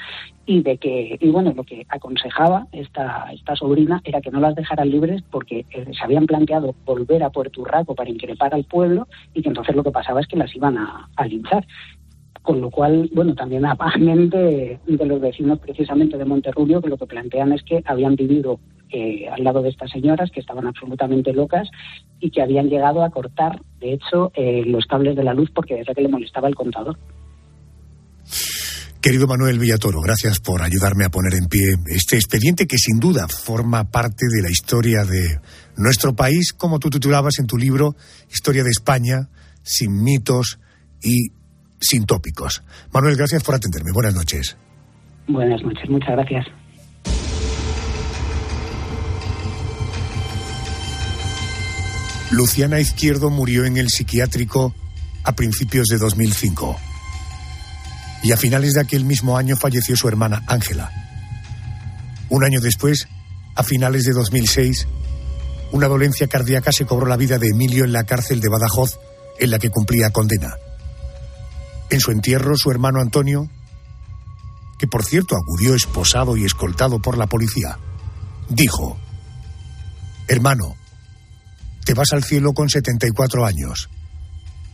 y 0.47 0.63
de 0.63 0.79
que, 0.79 1.17
y 1.21 1.29
bueno, 1.31 1.53
lo 1.55 1.65
que 1.65 1.87
aconsejaba 1.89 2.67
esta, 2.73 3.27
esta 3.33 3.55
sobrina 3.55 4.01
era 4.05 4.21
que 4.21 4.31
no 4.31 4.41
las 4.41 4.55
dejaran 4.55 4.91
libres 4.91 5.23
porque 5.31 5.67
eh, 5.71 5.87
se 5.93 6.05
habían 6.05 6.27
planteado 6.27 6.75
volver 6.85 7.23
a 7.23 7.31
Puerto 7.31 7.61
Urraco 7.61 7.95
para 7.95 8.11
increpar 8.11 8.55
al 8.55 8.65
pueblo 8.65 9.07
y 9.35 9.43
que 9.43 9.49
entonces 9.49 9.77
lo 9.77 9.85
que 9.85 9.91
pasaba 9.91 10.21
es 10.21 10.27
que 10.27 10.37
las 10.37 10.55
iban 10.57 10.79
a, 10.79 11.09
a 11.17 11.27
linchar. 11.27 11.67
Con 12.43 12.63
lo 12.63 12.71
cual, 12.71 13.11
bueno, 13.13 13.35
también 13.35 13.67
aparte 13.67 14.01
de 14.01 15.07
los 15.07 15.21
vecinos 15.21 15.59
precisamente 15.59 16.17
de 16.17 16.25
Monterrubio, 16.25 16.81
que 16.81 16.89
lo 16.89 16.97
que 16.97 17.07
plantean 17.07 17.53
es 17.53 17.63
que 17.63 17.83
habían 17.85 18.17
vivido 18.17 18.59
eh, 18.93 19.29
al 19.29 19.45
lado 19.45 19.63
de 19.63 19.71
estas 19.71 19.91
señoras, 19.91 20.31
que 20.31 20.41
estaban 20.41 20.67
absolutamente 20.67 21.33
locas 21.33 21.69
y 22.21 22.31
que 22.31 22.43
habían 22.43 22.69
llegado 22.69 23.03
a 23.05 23.11
cortar, 23.11 23.61
de 23.81 23.95
hecho, 23.95 24.33
eh, 24.35 24.63
los 24.67 24.87
cables 24.87 25.17
de 25.17 25.25
la 25.25 25.35
luz 25.35 25.51
porque 25.55 25.77
desde 25.77 25.95
que 25.95 26.03
le 26.03 26.09
molestaba 26.09 26.49
el 26.49 26.55
contador. 26.55 26.99
Querido 29.01 29.27
Manuel 29.27 29.59
Villatoro, 29.59 30.03
gracias 30.03 30.41
por 30.41 30.61
ayudarme 30.61 31.07
a 31.07 31.09
poner 31.09 31.33
en 31.33 31.49
pie 31.49 31.63
este 31.87 32.17
expediente 32.17 32.67
que 32.67 32.77
sin 32.77 33.01
duda 33.01 33.29
forma 33.29 33.91
parte 33.91 34.27
de 34.29 34.43
la 34.43 34.51
historia 34.51 35.05
de 35.05 35.41
nuestro 35.79 36.15
país, 36.15 36.53
como 36.53 36.79
tú 36.79 36.91
titulabas 36.91 37.39
en 37.39 37.47
tu 37.47 37.57
libro, 37.57 37.95
Historia 38.31 38.63
de 38.63 38.69
España, 38.69 39.31
sin 39.63 40.03
mitos 40.03 40.61
y 41.03 41.29
sin 41.81 42.05
tópicos. 42.05 42.63
Manuel, 42.93 43.17
gracias 43.17 43.43
por 43.43 43.55
atenderme. 43.55 43.91
Buenas 43.93 44.15
noches. 44.15 44.59
Buenas 45.27 45.63
noches, 45.63 45.89
muchas 45.89 46.11
gracias. 46.11 46.47
Luciana 52.31 52.79
Izquierdo 52.79 53.29
murió 53.29 53.65
en 53.65 53.77
el 53.77 53.89
psiquiátrico 53.89 54.73
a 55.25 55.33
principios 55.33 55.89
de 55.89 55.99
2005. 55.99 56.77
Y 58.23 58.31
a 58.31 58.37
finales 58.37 58.75
de 58.75 58.83
aquel 58.83 59.05
mismo 59.05 59.37
año 59.37 59.57
falleció 59.57 59.97
su 59.97 60.07
hermana 60.07 60.45
Ángela. 60.47 60.91
Un 62.29 62.45
año 62.45 62.61
después, 62.61 63.09
a 63.57 63.65
finales 63.65 64.05
de 64.05 64.13
2006, 64.13 64.87
una 65.73 65.89
dolencia 65.89 66.29
cardíaca 66.29 66.71
se 66.71 66.87
cobró 66.87 67.07
la 67.07 67.17
vida 67.17 67.39
de 67.39 67.49
Emilio 67.49 67.85
en 67.85 67.93
la 67.93 68.05
cárcel 68.05 68.41
de 68.41 68.49
Badajoz, 68.49 69.01
en 69.41 69.51
la 69.51 69.59
que 69.59 69.71
cumplía 69.71 70.11
condena. 70.11 70.55
En 71.91 71.99
su 71.99 72.13
entierro, 72.13 72.57
su 72.57 72.71
hermano 72.71 73.01
Antonio, 73.01 73.51
que 74.79 74.87
por 74.87 75.05
cierto 75.05 75.37
acudió 75.37 75.75
esposado 75.75 76.37
y 76.37 76.45
escoltado 76.45 77.01
por 77.01 77.19
la 77.19 77.27
policía, 77.27 77.79
dijo, 78.49 78.97
Hermano, 80.29 80.77
te 81.91 81.95
vas 81.95 82.13
al 82.13 82.23
cielo 82.23 82.53
con 82.53 82.71
74 82.71 83.45
años, 83.45 83.91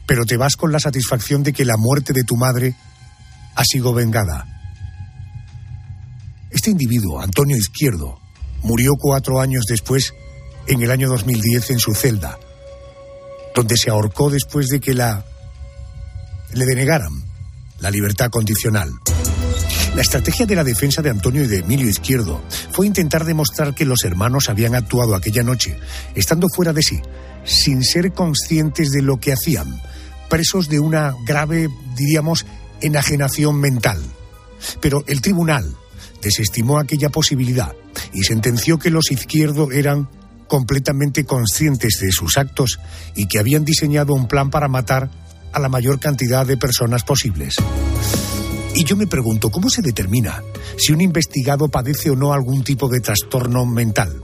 pero 0.06 0.26
te 0.26 0.36
vas 0.36 0.54
con 0.54 0.70
la 0.70 0.78
satisfacción 0.78 1.42
de 1.42 1.54
que 1.54 1.64
la 1.64 1.78
muerte 1.78 2.12
de 2.12 2.24
tu 2.24 2.36
madre 2.36 2.74
ha 3.54 3.64
sido 3.64 3.94
vengada. 3.94 4.44
Este 6.50 6.72
individuo, 6.72 7.18
Antonio 7.22 7.56
Izquierdo, 7.56 8.20
murió 8.62 8.96
cuatro 8.98 9.40
años 9.40 9.64
después, 9.66 10.12
en 10.66 10.82
el 10.82 10.90
año 10.90 11.08
2010, 11.08 11.70
en 11.70 11.78
su 11.78 11.94
celda, 11.94 12.38
donde 13.54 13.78
se 13.78 13.88
ahorcó 13.88 14.28
después 14.28 14.66
de 14.66 14.80
que 14.80 14.92
la 14.92 15.24
le 16.52 16.66
denegaran 16.66 17.14
la 17.80 17.90
libertad 17.90 18.28
condicional. 18.28 18.90
La 19.96 20.02
estrategia 20.02 20.44
de 20.44 20.54
la 20.54 20.62
defensa 20.62 21.00
de 21.00 21.08
Antonio 21.08 21.42
y 21.42 21.46
de 21.46 21.60
Emilio 21.60 21.88
Izquierdo 21.88 22.42
fue 22.70 22.86
intentar 22.86 23.24
demostrar 23.24 23.74
que 23.74 23.86
los 23.86 24.04
hermanos 24.04 24.50
habían 24.50 24.74
actuado 24.74 25.14
aquella 25.14 25.42
noche, 25.42 25.74
estando 26.14 26.48
fuera 26.54 26.74
de 26.74 26.82
sí, 26.82 27.00
sin 27.44 27.82
ser 27.82 28.12
conscientes 28.12 28.90
de 28.90 29.00
lo 29.00 29.18
que 29.18 29.32
hacían, 29.32 29.80
presos 30.28 30.68
de 30.68 30.80
una 30.80 31.14
grave, 31.24 31.70
diríamos, 31.96 32.44
enajenación 32.82 33.58
mental. 33.58 33.98
Pero 34.82 35.02
el 35.06 35.22
tribunal 35.22 35.74
desestimó 36.20 36.78
aquella 36.78 37.08
posibilidad 37.08 37.72
y 38.12 38.22
sentenció 38.24 38.78
que 38.78 38.90
los 38.90 39.10
Izquierdo 39.10 39.72
eran 39.72 40.10
completamente 40.46 41.24
conscientes 41.24 42.00
de 42.02 42.12
sus 42.12 42.36
actos 42.36 42.80
y 43.14 43.28
que 43.28 43.38
habían 43.38 43.64
diseñado 43.64 44.12
un 44.12 44.28
plan 44.28 44.50
para 44.50 44.68
matar 44.68 45.10
a 45.54 45.58
la 45.58 45.70
mayor 45.70 45.98
cantidad 46.00 46.44
de 46.44 46.58
personas 46.58 47.02
posibles. 47.02 47.56
Y 48.76 48.84
yo 48.84 48.94
me 48.94 49.06
pregunto, 49.06 49.48
¿cómo 49.48 49.70
se 49.70 49.80
determina 49.80 50.42
si 50.76 50.92
un 50.92 51.00
investigado 51.00 51.66
padece 51.68 52.10
o 52.10 52.14
no 52.14 52.34
algún 52.34 52.62
tipo 52.62 52.90
de 52.90 53.00
trastorno 53.00 53.64
mental? 53.64 54.20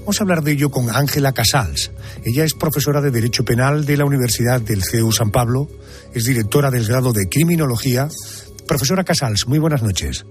Vamos 0.00 0.20
a 0.20 0.24
hablar 0.24 0.42
de 0.42 0.52
ello 0.52 0.70
con 0.70 0.94
Ángela 0.94 1.32
Casals. 1.32 1.90
Ella 2.22 2.44
es 2.44 2.52
profesora 2.52 3.00
de 3.00 3.10
Derecho 3.10 3.46
Penal 3.46 3.86
de 3.86 3.96
la 3.96 4.04
Universidad 4.04 4.60
del 4.60 4.82
CEU 4.84 5.10
San 5.10 5.30
Pablo, 5.30 5.68
es 6.12 6.26
directora 6.26 6.70
del 6.70 6.86
grado 6.86 7.14
de 7.14 7.30
Criminología. 7.30 8.08
Profesora 8.66 9.04
Casals, 9.04 9.48
muy 9.48 9.58
buenas 9.58 9.82
noches. 9.82 10.26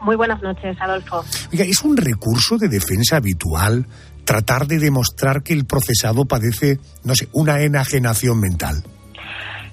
Muy 0.00 0.16
buenas 0.16 0.40
noches, 0.40 0.74
Adolfo. 0.80 1.22
Oiga, 1.52 1.64
¿es 1.66 1.82
un 1.82 1.98
recurso 1.98 2.56
de 2.56 2.68
defensa 2.68 3.16
habitual 3.16 3.86
tratar 4.24 4.66
de 4.66 4.78
demostrar 4.78 5.42
que 5.42 5.52
el 5.52 5.66
procesado 5.66 6.24
padece, 6.24 6.80
no 7.04 7.14
sé, 7.14 7.28
una 7.32 7.60
enajenación 7.60 8.40
mental? 8.40 8.82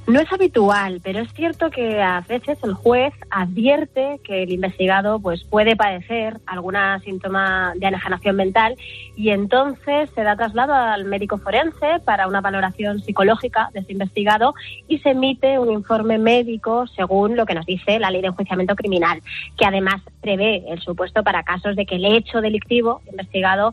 No 0.06 0.20
es 0.20 0.30
habitual, 0.34 1.00
pero 1.02 1.20
es 1.20 1.32
cierto 1.32 1.70
que 1.70 2.02
a 2.02 2.20
veces 2.28 2.58
el 2.64 2.74
juez 2.74 3.14
advierte 3.30 4.20
que 4.22 4.44
el 4.44 4.52
investigado 4.52 5.18
pues 5.18 5.46
puede 5.46 5.78
padecer 5.78 6.42
alguna 6.46 7.00
síntoma 7.00 7.72
de 7.78 7.88
enajenación 7.88 8.36
mental 8.36 8.76
y 9.16 9.30
entonces 9.30 10.10
se 10.14 10.24
da 10.24 10.36
traslado 10.36 10.74
al 10.74 11.06
médico 11.06 11.38
forense 11.38 12.02
para 12.04 12.28
una 12.28 12.42
valoración 12.42 13.00
psicológica 13.00 13.70
de 13.74 13.80
ese 13.80 13.94
investigado 13.94 14.54
y 14.90 15.00
se 15.00 15.12
emite 15.12 15.58
un 15.58 15.72
informe 15.72 16.18
médico 16.18 16.86
según 16.88 17.38
lo 17.38 17.46
que 17.46 17.54
nos 17.54 17.66
dice 17.66 17.98
la 17.98 18.12
ley 18.12 18.22
de 18.22 18.28
enjuiciamiento 18.28 18.76
criminal, 18.76 19.22
que 19.58 19.66
además 19.66 20.02
prevé 20.20 20.66
el 20.68 20.82
supuesto 20.82 21.24
para 21.24 21.44
casos 21.44 21.78
de 21.78 21.86
que 21.86 21.96
el 21.96 22.06
hecho 22.06 22.42
delictivo 22.42 23.02
investigado 23.10 23.72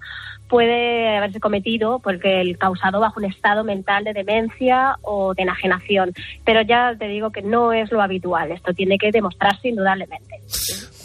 puede 0.51 1.17
haberse 1.17 1.41
cometido 1.41 2.01
porque 2.01 2.41
el 2.41 2.59
causado 2.59 3.01
bajo 3.01 3.21
un 3.21 3.25
estado 3.25 3.65
mental 3.65 4.05
de 4.05 4.13
demencia 4.13 4.97
o 5.03 5.33
de 5.33 5.45
enajenación. 5.45 6.13
Pero 6.45 6.63
ya 6.63 6.95
te 6.99 7.09
digo 7.09 7.31
que 7.31 7.43
no 7.43 7.73
es 7.73 7.91
lo 7.93 8.03
habitual. 8.03 8.53
Esto 8.53 8.73
tiene 8.73 8.97
que 8.99 9.11
demostrarse 9.11 9.69
indudablemente. 9.69 10.41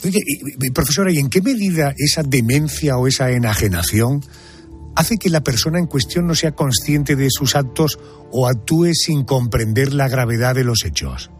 Oye, 0.04 0.19
profesora, 0.73 1.12
¿y 1.12 1.17
en 1.17 1.30
qué 1.30 1.41
medida 1.41 1.93
esa 1.97 2.21
demencia 2.23 2.97
o 2.97 3.08
esa 3.08 3.32
enajenación 3.32 4.21
hace 4.95 5.17
que 5.17 5.30
la 5.30 5.41
persona 5.41 5.80
en 5.80 5.88
cuestión 5.88 6.28
no 6.28 6.36
sea 6.36 6.51
consciente 6.51 7.15
de 7.15 7.28
sus 7.30 7.56
actos 7.56 7.99
o 8.32 8.47
actúe 8.47 8.93
sin 8.93 9.25
comprender 9.25 9.93
la 9.93 10.08
gravedad 10.08 10.56
de 10.56 10.63
los 10.63 10.86
hechos? 10.86 11.32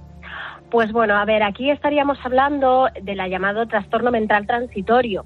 Pues 0.71 0.91
bueno, 0.91 1.15
a 1.15 1.25
ver, 1.25 1.43
aquí 1.43 1.69
estaríamos 1.69 2.17
hablando 2.23 2.88
de 3.01 3.15
la 3.15 3.27
llamado 3.27 3.67
trastorno 3.67 4.11
mental 4.11 4.45
transitorio 4.45 5.25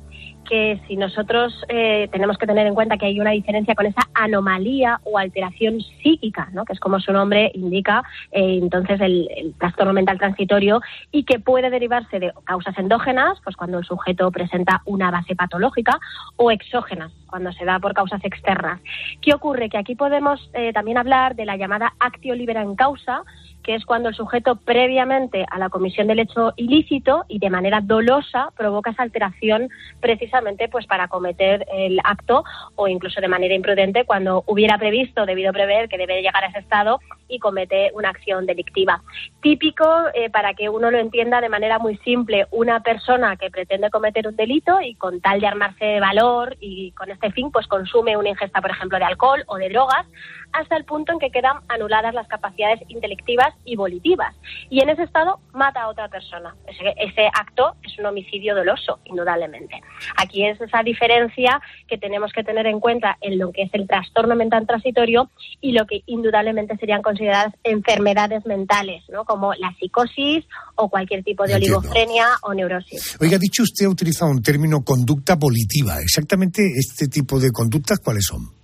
que 0.49 0.81
si 0.87 0.97
nosotros 0.97 1.53
eh, 1.69 2.09
tenemos 2.11 2.37
que 2.37 2.47
tener 2.47 2.65
en 2.65 2.73
cuenta 2.73 2.97
que 2.97 3.05
hay 3.05 3.19
una 3.19 3.31
diferencia 3.31 3.75
con 3.75 3.85
esa 3.85 4.09
anomalía 4.15 4.99
o 5.03 5.19
alteración 5.19 5.79
psíquica, 5.79 6.49
¿no? 6.53 6.65
que 6.65 6.73
es 6.73 6.79
como 6.79 6.99
su 6.99 7.13
nombre 7.13 7.51
indica, 7.53 8.03
eh, 8.31 8.57
entonces 8.61 8.99
el, 8.99 9.53
trastorno 9.59 9.93
mental 9.93 10.17
transitorio 10.17 10.81
y 11.11 11.23
que 11.23 11.39
puede 11.39 11.69
derivarse 11.69 12.19
de 12.19 12.33
causas 12.45 12.77
endógenas, 12.77 13.39
pues 13.43 13.55
cuando 13.55 13.77
el 13.77 13.85
sujeto 13.85 14.31
presenta 14.31 14.81
una 14.85 15.11
base 15.11 15.35
patológica, 15.35 15.99
o 16.35 16.49
exógenas, 16.49 17.11
cuando 17.27 17.51
se 17.53 17.65
da 17.65 17.79
por 17.79 17.93
causas 17.93 18.23
externas. 18.23 18.81
¿Qué 19.21 19.33
ocurre? 19.33 19.69
Que 19.69 19.77
aquí 19.77 19.95
podemos 19.95 20.49
eh, 20.53 20.73
también 20.73 20.97
hablar 20.97 21.35
de 21.35 21.45
la 21.45 21.57
llamada 21.57 21.93
actio 21.99 22.33
libera 22.33 22.63
en 22.63 22.75
causa, 22.75 23.23
que 23.69 23.75
es 23.75 23.85
cuando 23.85 24.09
el 24.09 24.15
sujeto 24.15 24.55
previamente 24.55 25.45
a 25.47 25.59
la 25.59 25.69
comisión 25.69 26.07
del 26.07 26.17
hecho 26.17 26.53
ilícito 26.55 27.25
y 27.27 27.37
de 27.37 27.51
manera 27.51 27.81
dolosa 27.81 28.49
provoca 28.57 28.89
esa 28.89 29.03
alteración 29.03 29.69
precisamente 29.99 30.67
pues 30.69 30.87
para 30.87 31.07
cometer 31.07 31.67
el 31.71 31.99
acto 32.03 32.43
o 32.73 32.87
incluso 32.87 33.21
de 33.21 33.27
manera 33.27 33.53
imprudente 33.53 34.05
cuando 34.05 34.43
hubiera 34.47 34.79
previsto, 34.79 35.27
debido 35.27 35.53
prever 35.53 35.87
que 35.87 35.99
debe 35.99 36.23
llegar 36.23 36.43
a 36.43 36.47
ese 36.47 36.57
estado 36.57 36.99
y 37.27 37.37
comete 37.37 37.91
una 37.93 38.09
acción 38.09 38.47
delictiva. 38.47 39.03
Típico, 39.39 39.85
eh, 40.15 40.31
para 40.31 40.55
que 40.55 40.67
uno 40.67 40.89
lo 40.89 40.97
entienda 40.97 41.39
de 41.39 41.49
manera 41.49 41.77
muy 41.77 41.95
simple, 41.97 42.47
una 42.49 42.79
persona 42.79 43.37
que 43.37 43.51
pretende 43.51 43.91
cometer 43.91 44.27
un 44.27 44.35
delito 44.35 44.81
y 44.81 44.95
con 44.95 45.21
tal 45.21 45.41
de 45.41 45.45
armarse 45.45 45.85
de 45.85 45.99
valor 45.99 46.57
y 46.59 46.91
con 46.93 47.11
este 47.11 47.31
fin 47.33 47.51
pues 47.51 47.67
consume 47.67 48.17
una 48.17 48.29
ingesta, 48.29 48.61
por 48.61 48.71
ejemplo, 48.71 48.97
de 48.97 49.05
alcohol 49.05 49.43
o 49.45 49.57
de 49.57 49.69
drogas, 49.69 50.07
hasta 50.53 50.75
el 50.75 50.85
punto 50.85 51.11
en 51.11 51.19
que 51.19 51.31
quedan 51.31 51.57
anuladas 51.67 52.13
las 52.13 52.27
capacidades 52.27 52.79
intelectivas 52.87 53.53
y 53.65 53.75
volitivas. 53.75 54.35
Y 54.69 54.81
en 54.81 54.89
ese 54.89 55.03
estado 55.03 55.39
mata 55.53 55.83
a 55.83 55.89
otra 55.89 56.07
persona. 56.09 56.55
Ese, 56.67 56.93
ese, 56.97 57.27
acto 57.27 57.75
es 57.83 57.97
un 57.99 58.05
homicidio 58.05 58.55
doloso, 58.55 58.99
indudablemente. 59.05 59.81
Aquí 60.17 60.45
es 60.45 60.59
esa 60.59 60.83
diferencia 60.83 61.61
que 61.87 61.97
tenemos 61.97 62.31
que 62.33 62.43
tener 62.43 62.65
en 62.67 62.79
cuenta 62.79 63.17
en 63.21 63.37
lo 63.37 63.51
que 63.51 63.63
es 63.63 63.69
el 63.73 63.87
trastorno 63.87 64.35
mental 64.35 64.65
transitorio 64.65 65.29
y 65.61 65.71
lo 65.71 65.85
que 65.85 66.01
indudablemente 66.05 66.75
serían 66.77 67.01
consideradas 67.01 67.53
enfermedades 67.63 68.45
mentales, 68.45 69.03
¿no? 69.09 69.25
como 69.25 69.53
la 69.53 69.73
psicosis 69.79 70.45
o 70.75 70.89
cualquier 70.89 71.23
tipo 71.23 71.45
de 71.45 71.53
Entiendo. 71.53 71.79
oligofrenia 71.79 72.27
o 72.41 72.53
neurosis. 72.53 73.17
Oiga, 73.21 73.37
dicho 73.37 73.63
usted 73.63 73.85
ha 73.85 73.89
utilizado 73.89 74.31
un 74.31 74.41
término 74.41 74.83
conducta 74.83 75.35
volitiva. 75.35 75.99
Exactamente 76.01 76.63
este 76.77 77.07
tipo 77.07 77.39
de 77.39 77.51
conductas, 77.51 77.99
¿cuáles 77.99 78.25
son? 78.25 78.58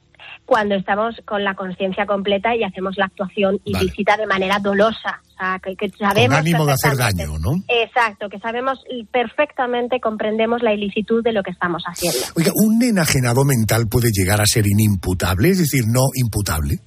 Cuando 0.45 0.75
estamos 0.75 1.15
con 1.25 1.43
la 1.43 1.55
conciencia 1.55 2.05
completa 2.05 2.55
y 2.55 2.63
hacemos 2.63 2.97
la 2.97 3.05
actuación 3.05 3.60
ilícita 3.65 4.13
vale. 4.13 4.23
de 4.23 4.27
manera 4.27 4.60
dolosa. 4.60 5.21
O 5.34 5.38
sea, 5.38 5.60
que, 5.62 5.75
que 5.75 5.89
sabemos 5.89 6.38
con 6.38 6.47
ánimo 6.47 6.65
de 6.65 6.73
hacer 6.73 6.95
daño, 6.95 7.38
¿no? 7.39 7.51
Exacto, 7.67 8.29
que 8.29 8.39
sabemos 8.39 8.84
perfectamente, 9.12 9.99
comprendemos 9.99 10.62
la 10.62 10.73
ilicitud 10.73 11.23
de 11.23 11.34
lo 11.34 11.43
que 11.43 11.51
estamos 11.51 11.84
haciendo. 11.86 12.19
Oiga, 12.38 12.51
¿un 12.55 12.81
enajenado 12.81 13.43
mental 13.43 13.88
puede 13.89 14.12
llegar 14.12 14.39
a 14.39 14.45
ser 14.45 14.65
inimputable, 14.67 15.49
es 15.49 15.60
decir, 15.60 15.84
no 15.88 16.08
imputable? 16.13 16.79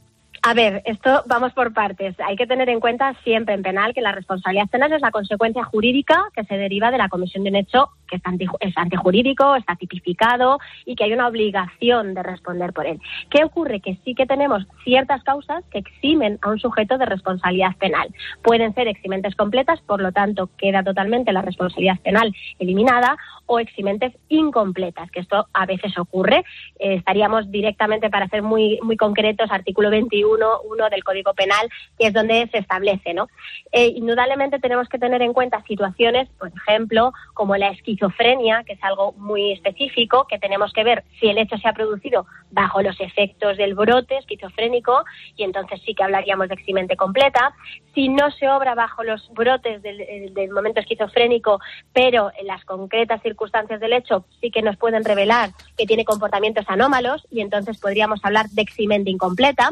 A 0.42 0.55
ver, 0.55 0.83
esto 0.87 1.25
vamos 1.27 1.53
por 1.53 1.73
partes. 1.73 2.14
Hay 2.27 2.37
que 2.37 2.47
tener 2.47 2.68
en 2.68 2.81
cuenta 2.81 3.12
siempre 3.25 3.55
en 3.55 3.62
penal 3.62 3.92
que 3.92 4.01
la 4.01 4.12
responsabilidad 4.12 4.68
penal 4.71 4.92
es 4.92 5.03
la 5.03 5.11
consecuencia 5.11 5.64
jurídica 5.64 6.16
que 6.35 6.44
se 6.44 6.55
deriva 6.55 6.90
de 6.90 6.99
la 6.99 7.09
comisión 7.09 7.44
de 7.44 7.51
un 7.51 7.57
hecho 7.57 7.88
que 8.09 8.16
es, 8.16 8.23
anti, 8.25 8.47
es 8.61 8.77
antijurídico, 8.77 9.57
está 9.57 9.77
tipificado 9.77 10.59
y 10.85 10.97
que 10.97 11.05
hay 11.05 11.12
una 11.12 11.29
obligación 11.29 12.14
de 12.14 12.23
responder 12.23 12.73
por 12.73 12.87
él. 12.87 13.01
¿Qué 13.31 13.44
ocurre? 13.44 13.81
Que 13.81 13.99
sí 14.05 14.14
que 14.14 14.27
tenemos 14.27 14.66
ciertas 14.85 15.23
causas 15.23 15.64
que 15.71 15.79
eximen 15.79 16.38
a 16.42 16.51
un 16.51 16.59
sujeto 16.59 16.99
de 16.99 17.07
responsabilidad 17.07 17.77
penal. 17.77 18.09
Pueden 18.42 18.75
ser 18.75 18.88
eximentes 18.88 19.37
completas, 19.37 19.81
por 19.83 20.01
lo 20.01 20.12
tanto 20.12 20.51
queda 20.57 20.83
totalmente 20.83 21.33
la 21.33 21.42
responsabilidad 21.42 22.01
penal 22.01 22.35
eliminada, 22.59 23.16
o 23.49 23.59
eximentes 23.59 24.12
incompletas, 24.29 25.11
que 25.11 25.21
esto 25.21 25.49
a 25.53 25.66
veces 25.66 25.97
ocurre. 25.99 26.44
Eh, 26.79 26.94
estaríamos 26.94 27.51
directamente, 27.51 28.11
para 28.11 28.29
ser 28.29 28.42
muy, 28.42 28.79
muy 28.83 28.97
concretos, 28.97 29.51
artículo 29.51 29.90
21, 29.90 30.61
1 30.71 30.90
del 30.90 31.03
Código 31.03 31.33
Penal, 31.33 31.68
que 31.99 32.09
es 32.09 32.12
donde 32.12 32.47
se 32.53 32.59
establece, 32.59 33.14
¿no? 33.14 33.29
Eh, 33.73 33.92
indudablemente 33.97 34.59
tenemos 34.59 34.88
que 34.88 34.99
tener 34.99 35.23
en 35.23 35.33
cuenta 35.33 35.62
situaciones, 35.66 36.29
por 36.38 36.53
ejemplo, 36.55 37.12
como 37.33 37.57
la 37.57 37.71
esquizofrenia, 37.98 38.62
que 38.64 38.74
es 38.74 38.82
algo 38.82 39.12
muy 39.12 39.52
específico, 39.52 40.26
que 40.28 40.38
tenemos 40.38 40.72
que 40.72 40.84
ver 40.84 41.04
si 41.18 41.28
el 41.28 41.38
hecho 41.38 41.56
se 41.58 41.68
ha 41.68 41.72
producido 41.72 42.26
bajo 42.50 42.82
los 42.82 42.98
efectos 43.00 43.56
del 43.56 43.74
brote 43.74 44.18
esquizofrénico, 44.18 45.04
y 45.37 45.44
entonces 45.44 45.80
sí 45.84 45.94
que 45.94 46.04
hablaríamos 46.04 46.48
de 46.48 46.54
eximente 46.54 46.96
completa. 46.96 47.54
Si 47.94 48.08
no 48.08 48.30
se 48.30 48.48
obra 48.48 48.74
bajo 48.74 49.02
los 49.02 49.28
brotes 49.32 49.82
del, 49.82 50.32
del 50.34 50.50
momento 50.50 50.80
esquizofrénico, 50.80 51.61
pero 51.92 52.30
en 52.38 52.46
las 52.46 52.64
concretas 52.64 53.22
circunstancias 53.22 53.80
del 53.80 53.92
hecho 53.92 54.24
sí 54.40 54.50
que 54.50 54.62
nos 54.62 54.76
pueden 54.76 55.04
revelar 55.04 55.50
que 55.76 55.87
tiene 55.87 56.04
comportamientos 56.04 56.64
anómalos 56.68 57.26
y 57.30 57.40
entonces 57.40 57.78
podríamos 57.78 58.24
hablar 58.24 58.46
de 58.50 58.62
eximente 58.62 59.11
incompleta 59.11 59.70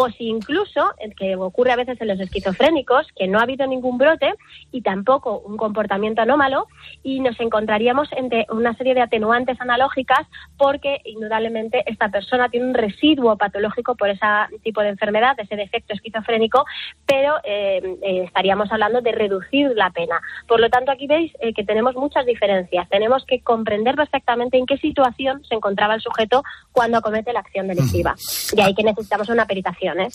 o 0.00 0.08
si 0.10 0.28
incluso, 0.28 0.92
que 1.16 1.34
ocurre 1.34 1.72
a 1.72 1.76
veces 1.76 2.00
en 2.00 2.06
los 2.06 2.20
esquizofrénicos, 2.20 3.08
que 3.16 3.26
no 3.26 3.40
ha 3.40 3.42
habido 3.42 3.66
ningún 3.66 3.98
brote 3.98 4.32
y 4.70 4.82
tampoco 4.82 5.40
un 5.40 5.56
comportamiento 5.56 6.22
anómalo, 6.22 6.68
y 7.02 7.18
nos 7.18 7.40
encontraríamos 7.40 8.08
entre 8.12 8.46
una 8.50 8.76
serie 8.76 8.94
de 8.94 9.00
atenuantes 9.00 9.60
analógicas 9.60 10.24
porque 10.56 11.00
indudablemente 11.04 11.82
esta 11.86 12.07
persona 12.10 12.48
tiene 12.48 12.66
un 12.66 12.74
residuo 12.74 13.36
patológico 13.36 13.94
por 13.94 14.08
ese 14.08 14.24
tipo 14.62 14.80
de 14.80 14.88
enfermedad, 14.88 15.36
ese 15.38 15.56
defecto 15.56 15.94
esquizofrénico, 15.94 16.64
pero 17.06 17.36
eh, 17.44 17.80
eh, 18.02 18.24
estaríamos 18.24 18.70
hablando 18.70 19.00
de 19.00 19.12
reducir 19.12 19.70
la 19.74 19.90
pena. 19.90 20.20
Por 20.46 20.60
lo 20.60 20.68
tanto, 20.70 20.92
aquí 20.92 21.06
veis 21.06 21.32
eh, 21.40 21.52
que 21.54 21.64
tenemos 21.64 21.94
muchas 21.94 22.26
diferencias. 22.26 22.88
Tenemos 22.88 23.24
que 23.26 23.40
comprender 23.40 23.94
perfectamente 23.94 24.58
en 24.58 24.66
qué 24.66 24.76
situación 24.78 25.42
se 25.48 25.54
encontraba 25.54 25.94
el 25.94 26.00
sujeto 26.00 26.42
cuando 26.72 26.98
acomete 26.98 27.32
la 27.32 27.40
acción 27.40 27.68
delictiva. 27.68 28.14
Y 28.52 28.60
ahí 28.60 28.74
que 28.74 28.82
necesitamos 28.82 29.28
una 29.28 29.46
peritación. 29.46 30.00
¿eh? 30.00 30.08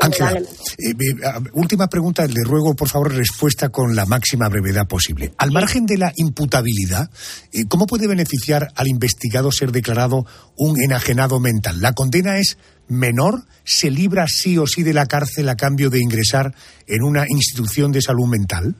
Ángela, 0.00 0.32
eh, 0.38 1.48
última 1.52 1.88
pregunta, 1.88 2.26
le 2.26 2.44
ruego 2.44 2.74
por 2.74 2.88
favor 2.88 3.14
respuesta 3.14 3.68
con 3.70 3.94
la 3.94 4.06
máxima 4.06 4.48
brevedad 4.48 4.86
posible. 4.86 5.32
Al 5.38 5.52
margen 5.52 5.86
de 5.86 5.98
la 5.98 6.12
imputabilidad, 6.16 7.10
eh, 7.52 7.64
¿cómo 7.68 7.86
puede 7.86 8.08
beneficiar 8.08 8.68
al 8.74 8.88
investigado 8.88 9.52
ser 9.52 9.72
declarado 9.72 10.26
un 10.56 10.80
enajenado 10.80 11.37
¿La 11.80 11.92
condena 11.92 12.38
es 12.38 12.58
menor? 12.88 13.44
¿Se 13.64 13.90
libra 13.90 14.26
sí 14.28 14.58
o 14.58 14.66
sí 14.66 14.82
de 14.82 14.94
la 14.94 15.06
cárcel 15.06 15.48
a 15.48 15.56
cambio 15.56 15.90
de 15.90 16.00
ingresar 16.00 16.54
en 16.86 17.02
una 17.02 17.26
institución 17.28 17.92
de 17.92 18.02
salud 18.02 18.26
mental? 18.26 18.74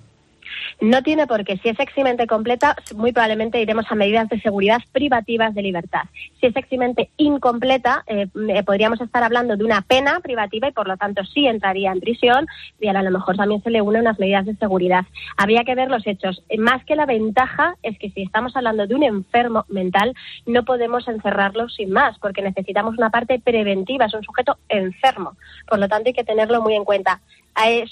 No 0.81 1.02
tiene 1.02 1.26
por 1.26 1.44
qué. 1.44 1.59
Si 1.59 1.68
es 1.68 1.81
eximente 1.81 2.26
completa, 2.26 2.76
muy 2.94 3.12
probablemente 3.12 3.61
iremos 3.61 3.87
a 3.90 3.94
medidas 3.94 4.28
de 4.28 4.40
seguridad 4.40 4.81
privativas 4.92 5.54
de 5.54 5.62
libertad. 5.62 6.02
Si 6.40 6.46
es 6.46 6.57
eximente 6.57 7.11
incompleta, 7.16 8.04
eh, 8.07 8.28
podríamos 8.64 9.00
estar 9.00 9.22
hablando 9.22 9.57
de 9.57 9.64
una 9.64 9.83
pena 9.83 10.20
privativa 10.20 10.68
y 10.68 10.72
por 10.72 10.88
lo 10.88 10.96
tanto 10.96 11.24
sí 11.24 11.46
entraría 11.46 11.92
en 11.92 12.00
prisión 12.00 12.46
y 12.81 12.88
a 12.88 13.02
lo 13.02 13.11
mejor 13.11 13.37
también 13.37 13.62
se 13.62 13.70
le 13.70 13.83
unen 13.83 14.02
unas 14.02 14.18
medidas 14.18 14.46
de 14.46 14.57
seguridad. 14.57 15.04
Habría 15.37 15.64
que 15.64 15.74
ver 15.74 15.90
los 15.90 16.07
hechos. 16.07 16.42
Más 16.59 16.85
que 16.85 16.96
la 16.96 17.07
ventaja 17.07 17.76
es 17.83 17.98
que 17.98 18.11
si 18.11 18.22
estamos 18.22 18.57
hablando 18.57 18.87
de 18.87 18.94
un 18.94 19.02
enfermo 19.02 19.64
mental, 19.68 20.14
no 20.46 20.64
podemos 20.64 21.07
encerrarlo 21.09 21.68
sin 21.68 21.90
más 21.90 22.18
porque 22.18 22.42
necesitamos 22.42 22.96
una 22.98 23.11
parte 23.11 23.38
preventiva. 23.38 24.07
Es 24.07 24.14
un 24.14 24.24
sujeto 24.24 24.59
enfermo. 24.68 25.37
Por 25.66 25.78
lo 25.78 25.88
tanto, 25.88 26.09
hay 26.09 26.14
que 26.14 26.24
tenerlo 26.24 26.62
muy 26.62 26.74
en 26.74 26.85
cuenta. 26.85 27.20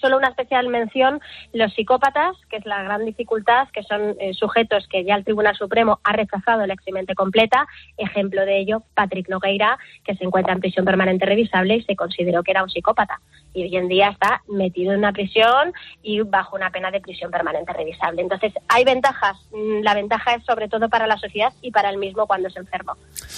Solo 0.01 0.17
una 0.17 0.29
especial 0.29 0.69
mención 0.69 1.21
los 1.53 1.73
psicópatas, 1.75 2.37
que 2.49 2.57
es 2.57 2.67
la 2.67 2.83
gran 2.83 3.05
dificultad, 3.05 3.69
que 3.73 3.83
son 3.83 4.17
eh, 4.21 4.33
sujetos 4.35 4.87
que 4.89 5.05
ya 5.05 5.15
el 5.17 5.25
Tribunal 5.25 5.57
Supremo 5.57 5.99
ha 6.05 6.13
rechazado 6.13 6.67
la 6.67 6.75
eximente 6.75 7.15
completa. 7.15 7.67
Ejemplo 7.97 8.45
de 8.45 8.59
ello, 8.59 8.83
Patrick 8.95 9.29
Nogueira, 9.29 9.79
que 10.05 10.15
se 10.15 10.25
encuentra 10.25 10.53
en 10.53 10.61
prisión 10.61 10.85
permanente 10.85 11.27
revisable 11.27 11.77
y 11.77 11.83
se 11.83 11.97
consideró 11.97 12.43
que 12.43 12.53
era 12.53 12.63
un 12.63 12.71
psicópata. 12.71 13.21
Y 13.57 13.63
hoy 13.63 13.77
en 13.77 13.89
día 13.89 14.11
está 14.11 14.43
metido 14.49 14.93
en 14.93 14.99
una 14.99 15.13
prisión 15.13 15.73
y 16.03 16.21
bajo 16.21 16.57
una 16.57 16.71
pena 16.71 16.91
de 16.91 17.01
prisión 17.01 17.31
permanente 17.31 17.73
revisable. 17.73 18.21
Entonces, 18.21 18.53
hay 18.69 18.85
ventajas. 18.85 19.37
Mm, 19.51 19.83
La 19.83 19.95
ventaja 19.95 20.35
es 20.35 20.45
sobre 20.45 20.69
todo 20.69 20.89
para 20.91 21.07
la 21.07 21.17
sociedad 21.17 21.53
y 21.63 21.71
para 21.71 21.89
el 21.89 21.97
mismo 21.97 22.27
cuando 22.27 22.49
es 22.49 22.57
enfermo. 22.57 22.93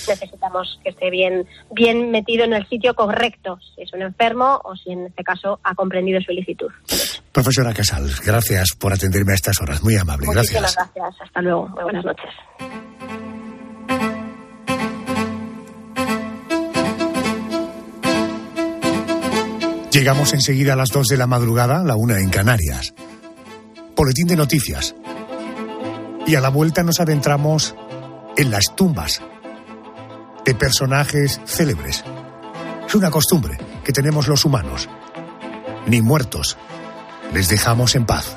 Necesitamos 0.09 0.81
que 0.83 0.91
esté 0.91 1.11
bien, 1.11 1.47
bien 1.71 2.11
metido 2.11 2.45
en 2.45 2.53
el 2.53 2.67
sitio 2.69 2.95
correcto, 2.95 3.59
si 3.75 3.83
es 3.83 3.93
un 3.93 4.03
enfermo 4.03 4.61
o 4.65 4.75
si 4.75 4.91
en 4.91 5.07
este 5.07 5.23
caso 5.23 5.61
ha 5.63 5.75
comprendido 5.77 6.21
su 6.21 6.33
ilicitud. 6.33 6.71
Profesora 7.33 7.73
Casal, 7.73 8.09
gracias 8.27 8.71
por 8.81 8.93
atenderme 8.93 9.33
a 9.33 9.35
estas 9.37 9.61
horas. 9.61 9.83
Muy 9.85 9.97
amable, 9.97 10.27
Muchísimas 10.27 10.75
gracias. 10.75 10.95
gracias. 10.95 11.23
Hasta 11.29 11.43
luego. 11.43 11.69
Muy 11.69 11.83
buenas 11.85 12.05
noches. 12.05 13.28
Llegamos 19.91 20.35
enseguida 20.35 20.75
a 20.75 20.77
las 20.77 20.91
2 20.91 21.07
de 21.09 21.17
la 21.17 21.27
madrugada, 21.27 21.83
la 21.83 21.97
una 21.97 22.21
en 22.21 22.29
Canarias. 22.29 22.93
Boletín 23.97 24.27
de 24.27 24.37
noticias. 24.37 24.95
Y 26.27 26.35
a 26.35 26.41
la 26.43 26.51
vuelta 26.51 26.83
nos 26.83 27.01
adentramos 27.01 27.75
en 28.37 28.51
las 28.51 28.77
tumbas 28.77 29.23
de 30.45 30.55
personajes 30.55 31.41
célebres. 31.47 32.05
Es 32.87 32.95
una 32.95 33.11
costumbre 33.11 33.57
que 33.83 33.93
tenemos 33.93 34.29
los 34.29 34.45
humanos. 34.45 34.91
Ni 35.87 36.03
muertos 36.03 36.59
les 37.33 37.49
dejamos 37.49 37.95
en 37.95 38.05
paz. 38.05 38.37